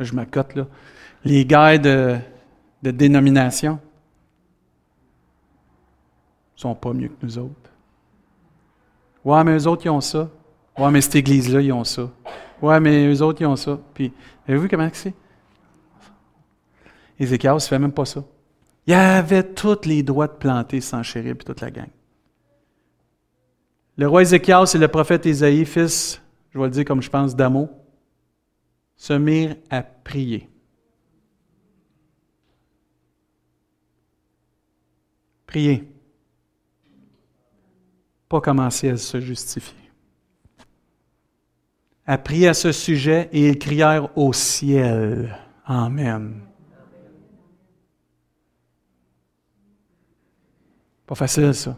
[0.00, 0.66] Je m'accote là.
[1.24, 2.16] Les guerres de,
[2.82, 3.78] de dénomination
[6.54, 7.70] sont pas mieux que nous autres.
[9.22, 10.30] Ouais, mais eux autres, ils ont ça.
[10.78, 12.10] Ouais, mais cette église-là, ils ont ça.
[12.62, 13.78] Ouais, mais eux autres, ils ont ça.
[13.92, 14.12] Puis,
[14.48, 15.14] avez-vous vu comment c'est?
[17.18, 18.24] Ézéchiel ne fait même pas ça.
[18.86, 21.88] Il avait tous les droits de planter sans chérir et toute la gang.
[23.96, 26.20] Le roi Ézéchiel, c'est le prophète Ésaïe, fils,
[26.50, 27.68] je vais le dire comme je pense, d'Amo,
[28.96, 30.48] se mirent à prier.
[35.46, 35.88] Prier.
[38.28, 39.74] Pas commencer à se justifier.
[42.04, 45.36] À prier à ce sujet et ils crièrent au ciel.
[45.64, 46.40] Amen.
[51.06, 51.76] Pas facile, ça.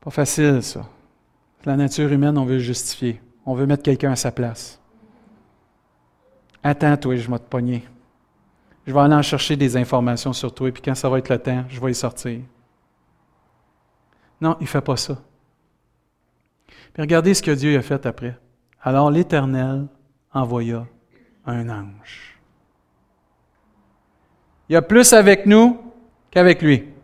[0.00, 0.86] Pas facile, ça.
[1.64, 3.20] La nature humaine, on veut justifier.
[3.44, 4.80] On veut mettre quelqu'un à sa place.
[6.62, 7.80] Attends, toi, je vais te.
[8.86, 11.28] Je vais aller en chercher des informations sur toi, et puis quand ça va être
[11.28, 12.40] le temps, je vais y sortir.
[14.40, 15.18] Non, il ne fait pas ça.
[16.92, 18.38] Puis regardez ce que Dieu a fait après.
[18.80, 19.86] Alors l'Éternel
[20.32, 20.86] envoya
[21.46, 22.38] un ange.
[24.68, 25.80] Il y a plus avec nous
[26.30, 26.95] qu'avec lui.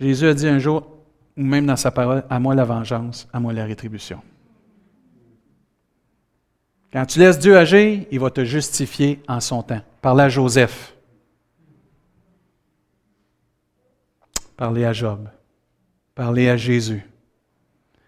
[0.00, 0.86] Jésus a dit un jour,
[1.36, 4.20] ou même dans sa parole, à moi la vengeance, à moi la rétribution.
[6.92, 9.82] Quand tu laisses Dieu agir, il va te justifier en son temps.
[10.00, 10.94] Parlez à Joseph.
[14.56, 15.28] Parlez à Job.
[16.14, 17.04] Parlez à Jésus.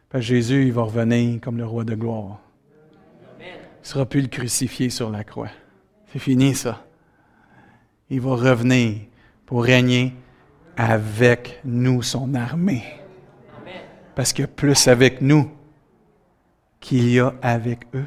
[0.09, 2.41] Parce que Jésus, il va revenir comme le roi de gloire.
[3.39, 5.51] Il ne sera plus le crucifié sur la croix.
[6.13, 6.85] C'est fini ça.
[8.09, 9.03] Il va revenir
[9.47, 10.15] pour régner
[10.77, 12.85] avec nous, son armée.
[14.15, 15.51] Parce qu'il y a plus avec nous
[16.81, 18.07] qu'il y a avec eux.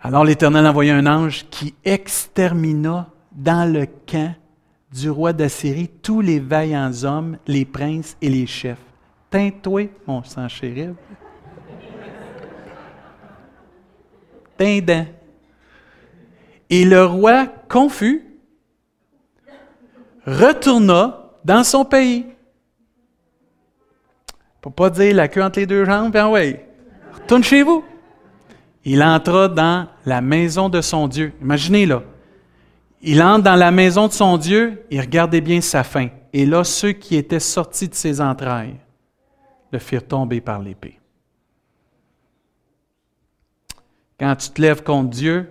[0.00, 4.34] Alors l'Éternel envoya un ange qui extermina dans le camp
[4.92, 8.78] du roi d'Assyrie tous les vaillants hommes, les princes et les chefs.
[9.30, 10.90] Teins-toi, mon sang chérif.
[14.56, 15.06] Tindant.
[16.70, 18.27] Et le roi, confus,
[20.28, 22.26] retourna dans son pays.
[24.60, 26.68] Pour pas dire la queue entre les deux jambes, ben ouais,
[27.14, 27.84] retourne chez vous.
[28.84, 31.32] Il entra dans la maison de son Dieu.
[31.40, 32.02] Imaginez là.
[33.00, 36.08] Il entre dans la maison de son Dieu, il regardait bien sa faim.
[36.32, 38.76] Et là, ceux qui étaient sortis de ses entrailles
[39.70, 40.98] le firent tomber par l'épée.
[44.18, 45.48] Quand tu te lèves contre Dieu,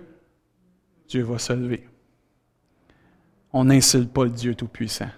[1.08, 1.88] Dieu va se lever
[3.52, 5.10] on n'insulte pas le Dieu Tout-Puissant.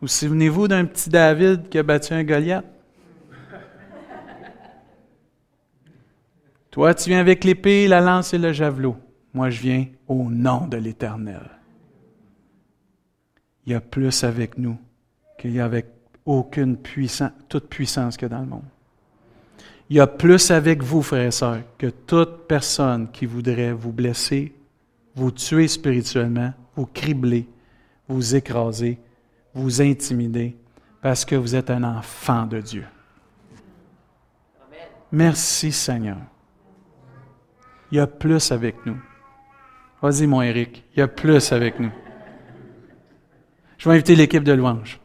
[0.00, 2.64] Vous souvenez-vous d'un petit David qui a battu un Goliath?
[6.70, 8.96] Toi, tu viens avec l'épée, la lance et le javelot.
[9.34, 11.42] Moi, je viens au nom de l'Éternel.
[13.66, 14.78] Il y a plus avec nous
[15.38, 15.86] qu'il y a avec
[16.24, 18.64] aucune puissance, toute puissance que dans le monde.
[19.88, 23.92] Il y a plus avec vous, frères et sœurs, que toute personne qui voudrait vous
[23.92, 24.54] blesser,
[25.16, 27.48] vous tuer spirituellement vous cribler,
[28.08, 28.98] vous écraser,
[29.54, 30.56] vous intimider,
[31.00, 32.84] parce que vous êtes un enfant de Dieu.
[35.12, 36.18] Merci Seigneur.
[37.90, 39.00] Il y a plus avec nous.
[40.00, 41.90] Vas-y mon Eric, il y a plus avec nous.
[43.76, 45.00] Je vais inviter l'équipe de louange.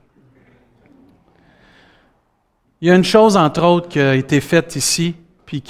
[2.82, 5.64] Il y a une chose, entre autres, qui a été faite ici, puis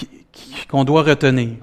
[0.68, 1.58] qu'on doit retenir.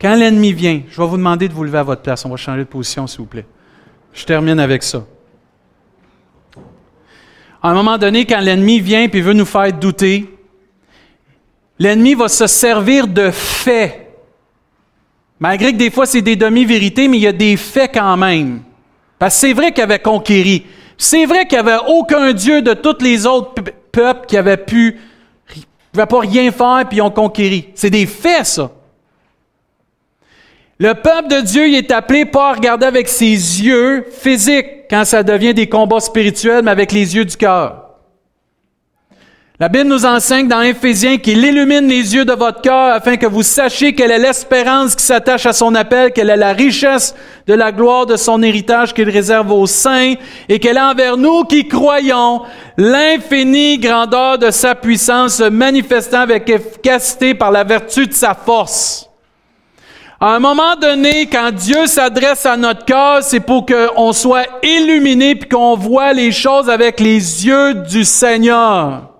[0.00, 2.24] Quand l'ennemi vient, je vais vous demander de vous lever à votre place.
[2.24, 3.46] On va changer de position, s'il vous plaît.
[4.12, 5.04] Je termine avec ça.
[7.60, 10.32] À un moment donné, quand l'ennemi vient et veut nous faire douter,
[11.78, 14.14] l'ennemi va se servir de faits.
[15.40, 18.62] Malgré que des fois c'est des demi-vérités, mais il y a des faits quand même.
[19.18, 20.66] Parce que c'est vrai qu'il avait conquéri.
[20.96, 24.98] C'est vrai qu'il n'y avait aucun Dieu de tous les autres peuples qui avaient pu,
[25.94, 27.68] ne pas rien faire puis ils ont conquéri.
[27.74, 28.70] C'est des faits, ça.
[30.80, 35.04] Le peuple de Dieu il est appelé pas à regarder avec ses yeux physiques quand
[35.04, 37.84] ça devient des combats spirituels, mais avec les yeux du cœur.
[39.60, 43.26] La Bible nous enseigne dans Éphésiens qu'il illumine les yeux de votre cœur afin que
[43.26, 47.12] vous sachiez quelle est l'espérance qui s'attache à son appel, quelle est la richesse
[47.48, 50.14] de la gloire de son héritage qu'il réserve aux saints
[50.48, 52.42] et quelle est envers nous qui croyons
[52.76, 59.07] l'infinie grandeur de sa puissance manifestant avec efficacité par la vertu de sa force.
[60.20, 65.36] À un moment donné, quand Dieu s'adresse à notre cœur, c'est pour qu'on soit illuminé
[65.36, 69.10] puis qu'on voit les choses avec les yeux du Seigneur.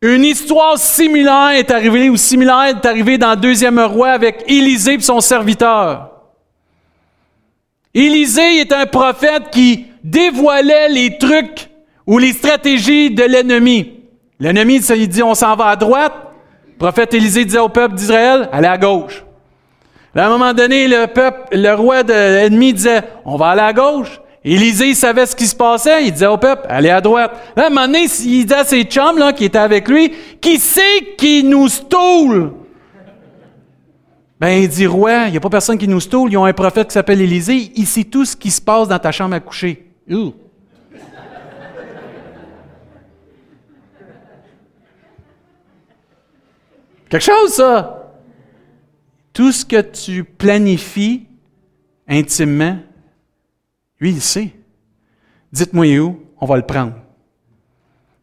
[0.00, 4.94] Une histoire similaire est arrivée, ou similaire est arrivée dans le deuxième roi avec Élisée
[4.94, 6.10] et son serviteur.
[7.92, 11.68] Élisée est un prophète qui dévoilait les trucs
[12.06, 13.92] ou les stratégies de l'ennemi.
[14.38, 16.27] L'ennemi, il dit, on s'en va à droite.
[16.78, 19.24] Le prophète Élisée disait au peuple d'Israël, allez à gauche.
[20.14, 24.20] à un moment donné, le roi de l'ennemi disait, on va aller à gauche.
[24.44, 26.04] Élisée savait ce qui se passait.
[26.06, 27.32] Il disait au peuple, allez à droite.
[27.56, 30.12] Là, à un moment donné, il disait à ses chums là, qui étaient avec lui,
[30.40, 32.52] qui c'est qui nous stoule?
[34.38, 36.30] Ben, il dit, roi, il n'y a pas personne qui nous stoule.
[36.30, 37.72] Ils ont un prophète qui s'appelle Élisée.
[37.74, 39.84] Il sait tout ce qui se passe dans ta chambre à coucher.
[47.08, 48.12] Quelque chose, ça?
[49.32, 51.26] Tout ce que tu planifies
[52.06, 52.78] intimement,
[54.00, 54.52] lui, il sait.
[55.52, 56.94] Dites-moi où, on va le prendre.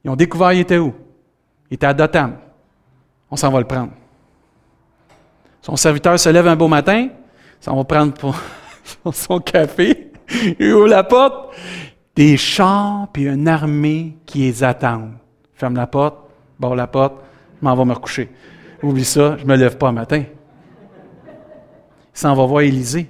[0.03, 0.93] Ils ont découvert, il était où?
[1.69, 2.37] Il était à Dotam.
[3.29, 3.91] On s'en va le prendre.
[5.61, 7.09] Son serviteur se lève un beau matin,
[7.59, 8.13] s'en va prendre
[9.03, 10.11] pour son café,
[10.59, 11.55] il ouvre la porte,
[12.15, 15.13] des chars puis une armée qui les attendent.
[15.55, 16.17] Ferme la porte,
[16.59, 17.15] barre la porte,
[17.61, 18.29] m'en vais me recoucher.
[18.85, 20.23] Oublie ça, je me lève pas un matin.
[21.27, 23.09] Il s'en va voir Élisée.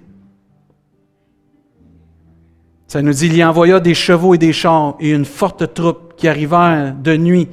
[2.87, 6.13] Ça nous dit, il y envoya des chevaux et des chars et une forte troupe
[6.15, 7.49] qui arrivèrent de nuit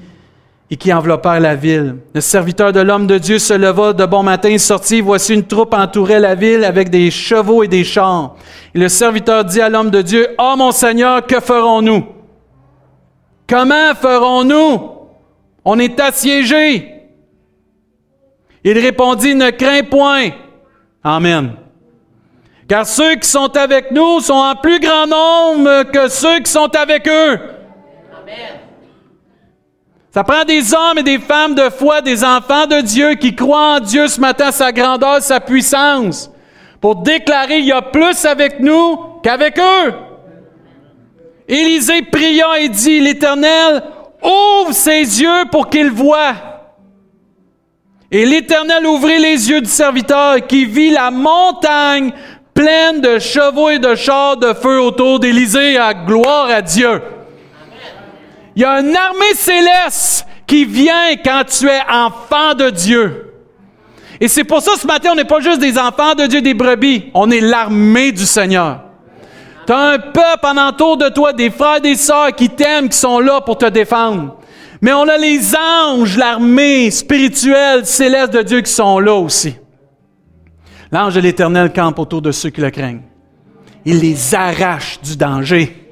[0.71, 1.97] et qui enveloppèrent la ville.
[2.15, 5.75] Le serviteur de l'homme de Dieu se leva de bon matin, sortit, voici une troupe
[5.75, 8.37] entourait la ville avec des chevaux et des chars.
[8.73, 12.07] Et le serviteur dit à l'homme de Dieu, Oh mon Seigneur, que ferons-nous?
[13.49, 14.93] Comment ferons-nous?
[15.65, 17.02] On est assiégés.
[18.65, 20.31] Il répondit, ne crains point.
[21.03, 21.55] Amen.
[22.69, 26.75] Car ceux qui sont avec nous sont en plus grand nombre que ceux qui sont
[26.77, 27.39] avec eux.
[28.23, 28.61] Amen.
[30.11, 33.77] Ça prend des hommes et des femmes de foi, des enfants de Dieu qui croient
[33.77, 36.31] en Dieu ce matin, sa grandeur, sa puissance,
[36.81, 39.95] pour déclarer il y a plus avec nous qu'avec eux.
[41.49, 43.83] Élisée pria et dit, l'Éternel
[44.23, 46.52] ouvre ses yeux pour qu'il voie.
[48.13, 52.13] Et l'Éternel ouvrit les yeux du serviteur qui vit la montagne
[52.53, 55.79] pleine de chevaux et de chars de feu autour d'Élysée.
[55.79, 57.01] À gloire à Dieu.
[58.55, 63.33] Il y a une armée céleste qui vient quand tu es enfant de Dieu.
[64.21, 66.53] Et c'est pour ça ce matin, on n'est pas juste des enfants de Dieu, des
[66.53, 67.11] brebis.
[67.15, 68.81] On est l'armée du Seigneur.
[69.67, 72.91] Tu as un peuple en entour de toi, des frères et des sœurs qui t'aiment,
[72.91, 74.37] qui sont là pour te défendre.
[74.83, 79.55] Mais on a les anges, l'armée spirituelle, céleste de Dieu qui sont là aussi.
[80.91, 83.03] L'ange de l'Éternel campe autour de ceux qui le craignent.
[83.85, 85.89] Il les arrache du danger.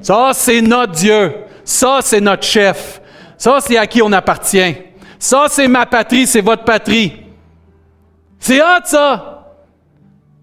[0.00, 1.34] Ça, c'est notre Dieu.
[1.64, 3.02] Ça, c'est notre chef.
[3.36, 4.74] Ça, c'est à qui on appartient.
[5.18, 7.12] Ça, c'est ma patrie, c'est votre patrie.
[8.38, 9.54] C'est hâte, ça.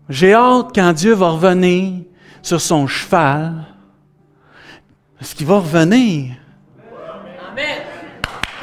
[0.08, 2.04] J'ai hâte quand Dieu va revenir
[2.44, 3.54] sur son cheval.
[5.20, 6.36] Est-ce qu'il va revenir?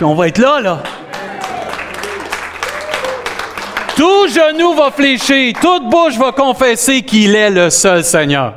[0.00, 0.82] Puis on va être là, là.
[3.94, 8.54] Tout genou va fléchir, toute bouche va confesser qu'il est le seul Seigneur.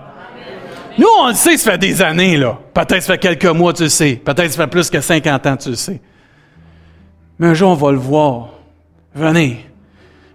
[0.98, 2.58] Nous, on le sait, ça fait des années, là.
[2.74, 4.22] Peut-être ça fait quelques mois, tu le sais.
[4.24, 6.00] Peut-être ça fait plus que 50 ans, tu le sais.
[7.38, 8.52] Mais un jour, on va le voir.
[9.14, 9.70] Venez.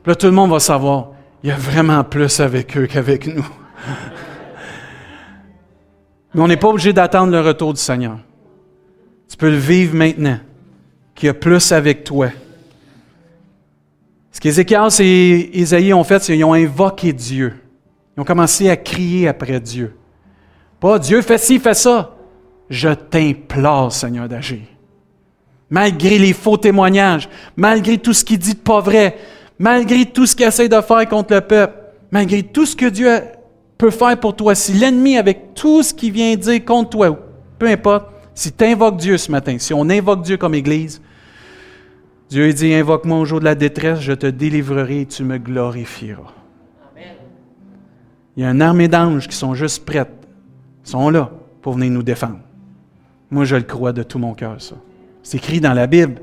[0.03, 3.29] Puis là, tout le monde va savoir, il y a vraiment plus avec eux qu'avec
[3.29, 3.49] nous.
[6.35, 8.19] Mais on n'est pas obligé d'attendre le retour du Seigneur.
[9.27, 10.41] Tu peux le vivre maintenant,
[11.19, 12.29] qu'il y a plus avec toi
[14.39, 17.55] ce qu'Ézéchias et Isaïe ont fait, c'est qu'ils ont invoqué Dieu.
[18.17, 19.97] Ils ont commencé à crier après Dieu.
[20.79, 22.15] Pas Dieu, fais ci, fais ça.
[22.71, 24.61] Je t'implore, Seigneur, d'agir.
[25.71, 29.19] Malgré les faux témoignages, malgré tout ce qu'il dit de pas vrai,
[29.59, 31.75] malgré tout ce qu'il essaie de faire contre le peuple,
[32.13, 33.11] malgré tout ce que Dieu
[33.77, 37.19] peut faire pour toi, si l'ennemi, avec tout ce qu'il vient dire contre toi,
[37.59, 38.07] peu importe,
[38.37, 41.03] si tu invoques Dieu ce matin, si on invoque Dieu comme Église,
[42.29, 46.35] Dieu dit, invoque-moi au jour de la détresse, je te délivrerai et tu me glorifieras.
[48.37, 50.13] Il y a une armée d'anges qui sont juste prêtes,
[50.85, 51.31] sont là
[51.63, 52.39] pour venir nous défendre.
[53.31, 54.77] Moi, je le crois de tout mon cœur, ça.
[55.23, 56.23] C'est écrit dans la Bible.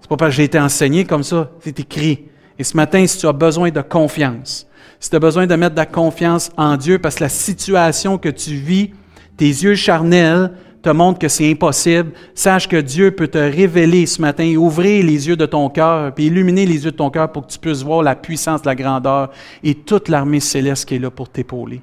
[0.00, 2.26] C'est pas parce que j'ai été enseigné comme ça, c'est écrit.
[2.58, 4.66] Et ce matin, si tu as besoin de confiance,
[5.00, 8.18] si tu as besoin de mettre de la confiance en Dieu parce que la situation
[8.18, 8.90] que tu vis,
[9.36, 10.52] tes yeux charnels
[10.82, 15.04] te montrent que c'est impossible, sache que Dieu peut te révéler ce matin et ouvrir
[15.04, 17.58] les yeux de ton cœur, puis illuminer les yeux de ton cœur pour que tu
[17.58, 19.30] puisses voir la puissance, la grandeur
[19.62, 21.82] et toute l'armée céleste qui est là pour t'épauler.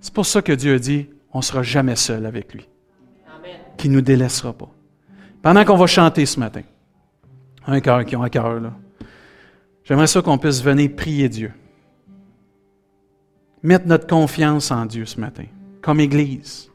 [0.00, 2.68] C'est pour ça que Dieu dit, on ne sera jamais seul avec lui,
[3.76, 4.70] qui ne nous délaissera pas.
[5.42, 6.62] Pendant qu'on va chanter ce matin,
[7.66, 8.72] un cœur qui ont un cœur, là.
[9.84, 11.52] J'aimerais ça qu'on puisse venir prier Dieu.
[13.62, 15.44] Mettre notre confiance en Dieu ce matin,
[15.80, 16.70] comme Église,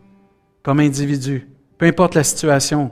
[0.64, 1.48] comme individu,
[1.78, 2.92] peu importe la situation.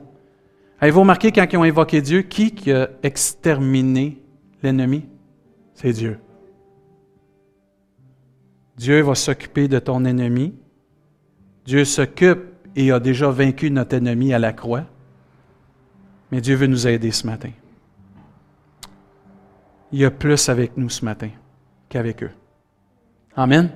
[0.79, 4.21] Avez-vous remarqué quand ils ont invoqué Dieu, qui a exterminé
[4.63, 5.05] l'ennemi?
[5.73, 6.19] C'est Dieu.
[8.77, 10.53] Dieu va s'occuper de ton ennemi.
[11.65, 12.45] Dieu s'occupe
[12.75, 14.85] et a déjà vaincu notre ennemi à la croix.
[16.31, 17.51] Mais Dieu veut nous aider ce matin.
[19.91, 21.29] Il y a plus avec nous ce matin
[21.89, 22.31] qu'avec eux.
[23.35, 23.69] Amen.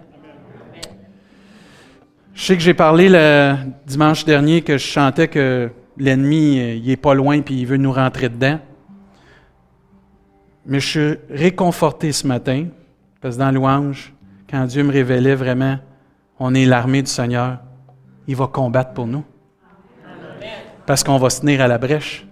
[2.34, 3.56] Je sais que j'ai parlé le
[3.86, 7.78] dimanche dernier que je chantais que l'ennemi, euh, il est pas loin puis il veut
[7.78, 8.60] nous rentrer dedans.
[10.66, 12.68] Mais je suis réconforté ce matin
[13.22, 14.14] parce que dans louange,
[14.50, 15.78] quand Dieu me révélait vraiment,
[16.40, 17.60] on est l'armée du Seigneur,
[18.28, 19.24] il va combattre pour nous.
[20.88, 22.26] Parce qu'on va se tenir à la brèche.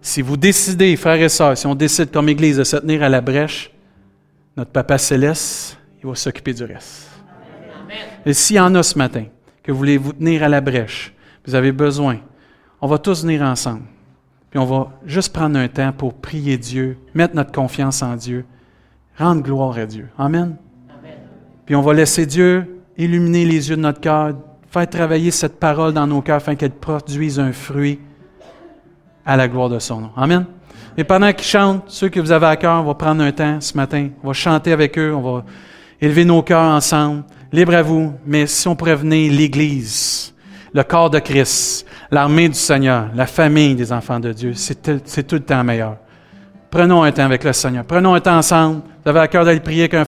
[0.00, 3.08] Si vous décidez, frères et sœurs, si on décide comme Église de se tenir à
[3.08, 3.70] la brèche,
[4.56, 7.13] notre Papa Céleste, il va s'occuper du reste.
[8.26, 9.24] Et s'il y en a ce matin,
[9.62, 11.12] que vous voulez vous tenir à la brèche,
[11.46, 12.18] vous avez besoin,
[12.80, 13.82] on va tous venir ensemble.
[14.50, 18.44] Puis on va juste prendre un temps pour prier Dieu, mettre notre confiance en Dieu,
[19.18, 20.08] rendre gloire à Dieu.
[20.16, 20.56] Amen.
[21.66, 24.34] Puis on va laisser Dieu illuminer les yeux de notre cœur,
[24.70, 27.98] faire travailler cette parole dans nos cœurs afin qu'elle produise un fruit
[29.24, 30.10] à la gloire de son nom.
[30.16, 30.46] Amen.
[30.96, 33.60] Et pendant qu'ils chantent, ceux que vous avez à cœur, on va prendre un temps
[33.60, 34.10] ce matin.
[34.22, 35.44] On va chanter avec eux, on va
[36.00, 37.24] élever nos cœurs ensemble.
[37.54, 40.34] Libre à vous, mais si on venir l'Église,
[40.72, 45.36] le corps de Christ, l'armée du Seigneur, la famille des enfants de Dieu, c'est tout
[45.36, 45.98] le temps meilleur.
[46.68, 47.84] Prenons un temps avec le Seigneur.
[47.84, 48.80] Prenons un temps ensemble.
[49.04, 50.02] Vous avez à cœur d'aller prier avec un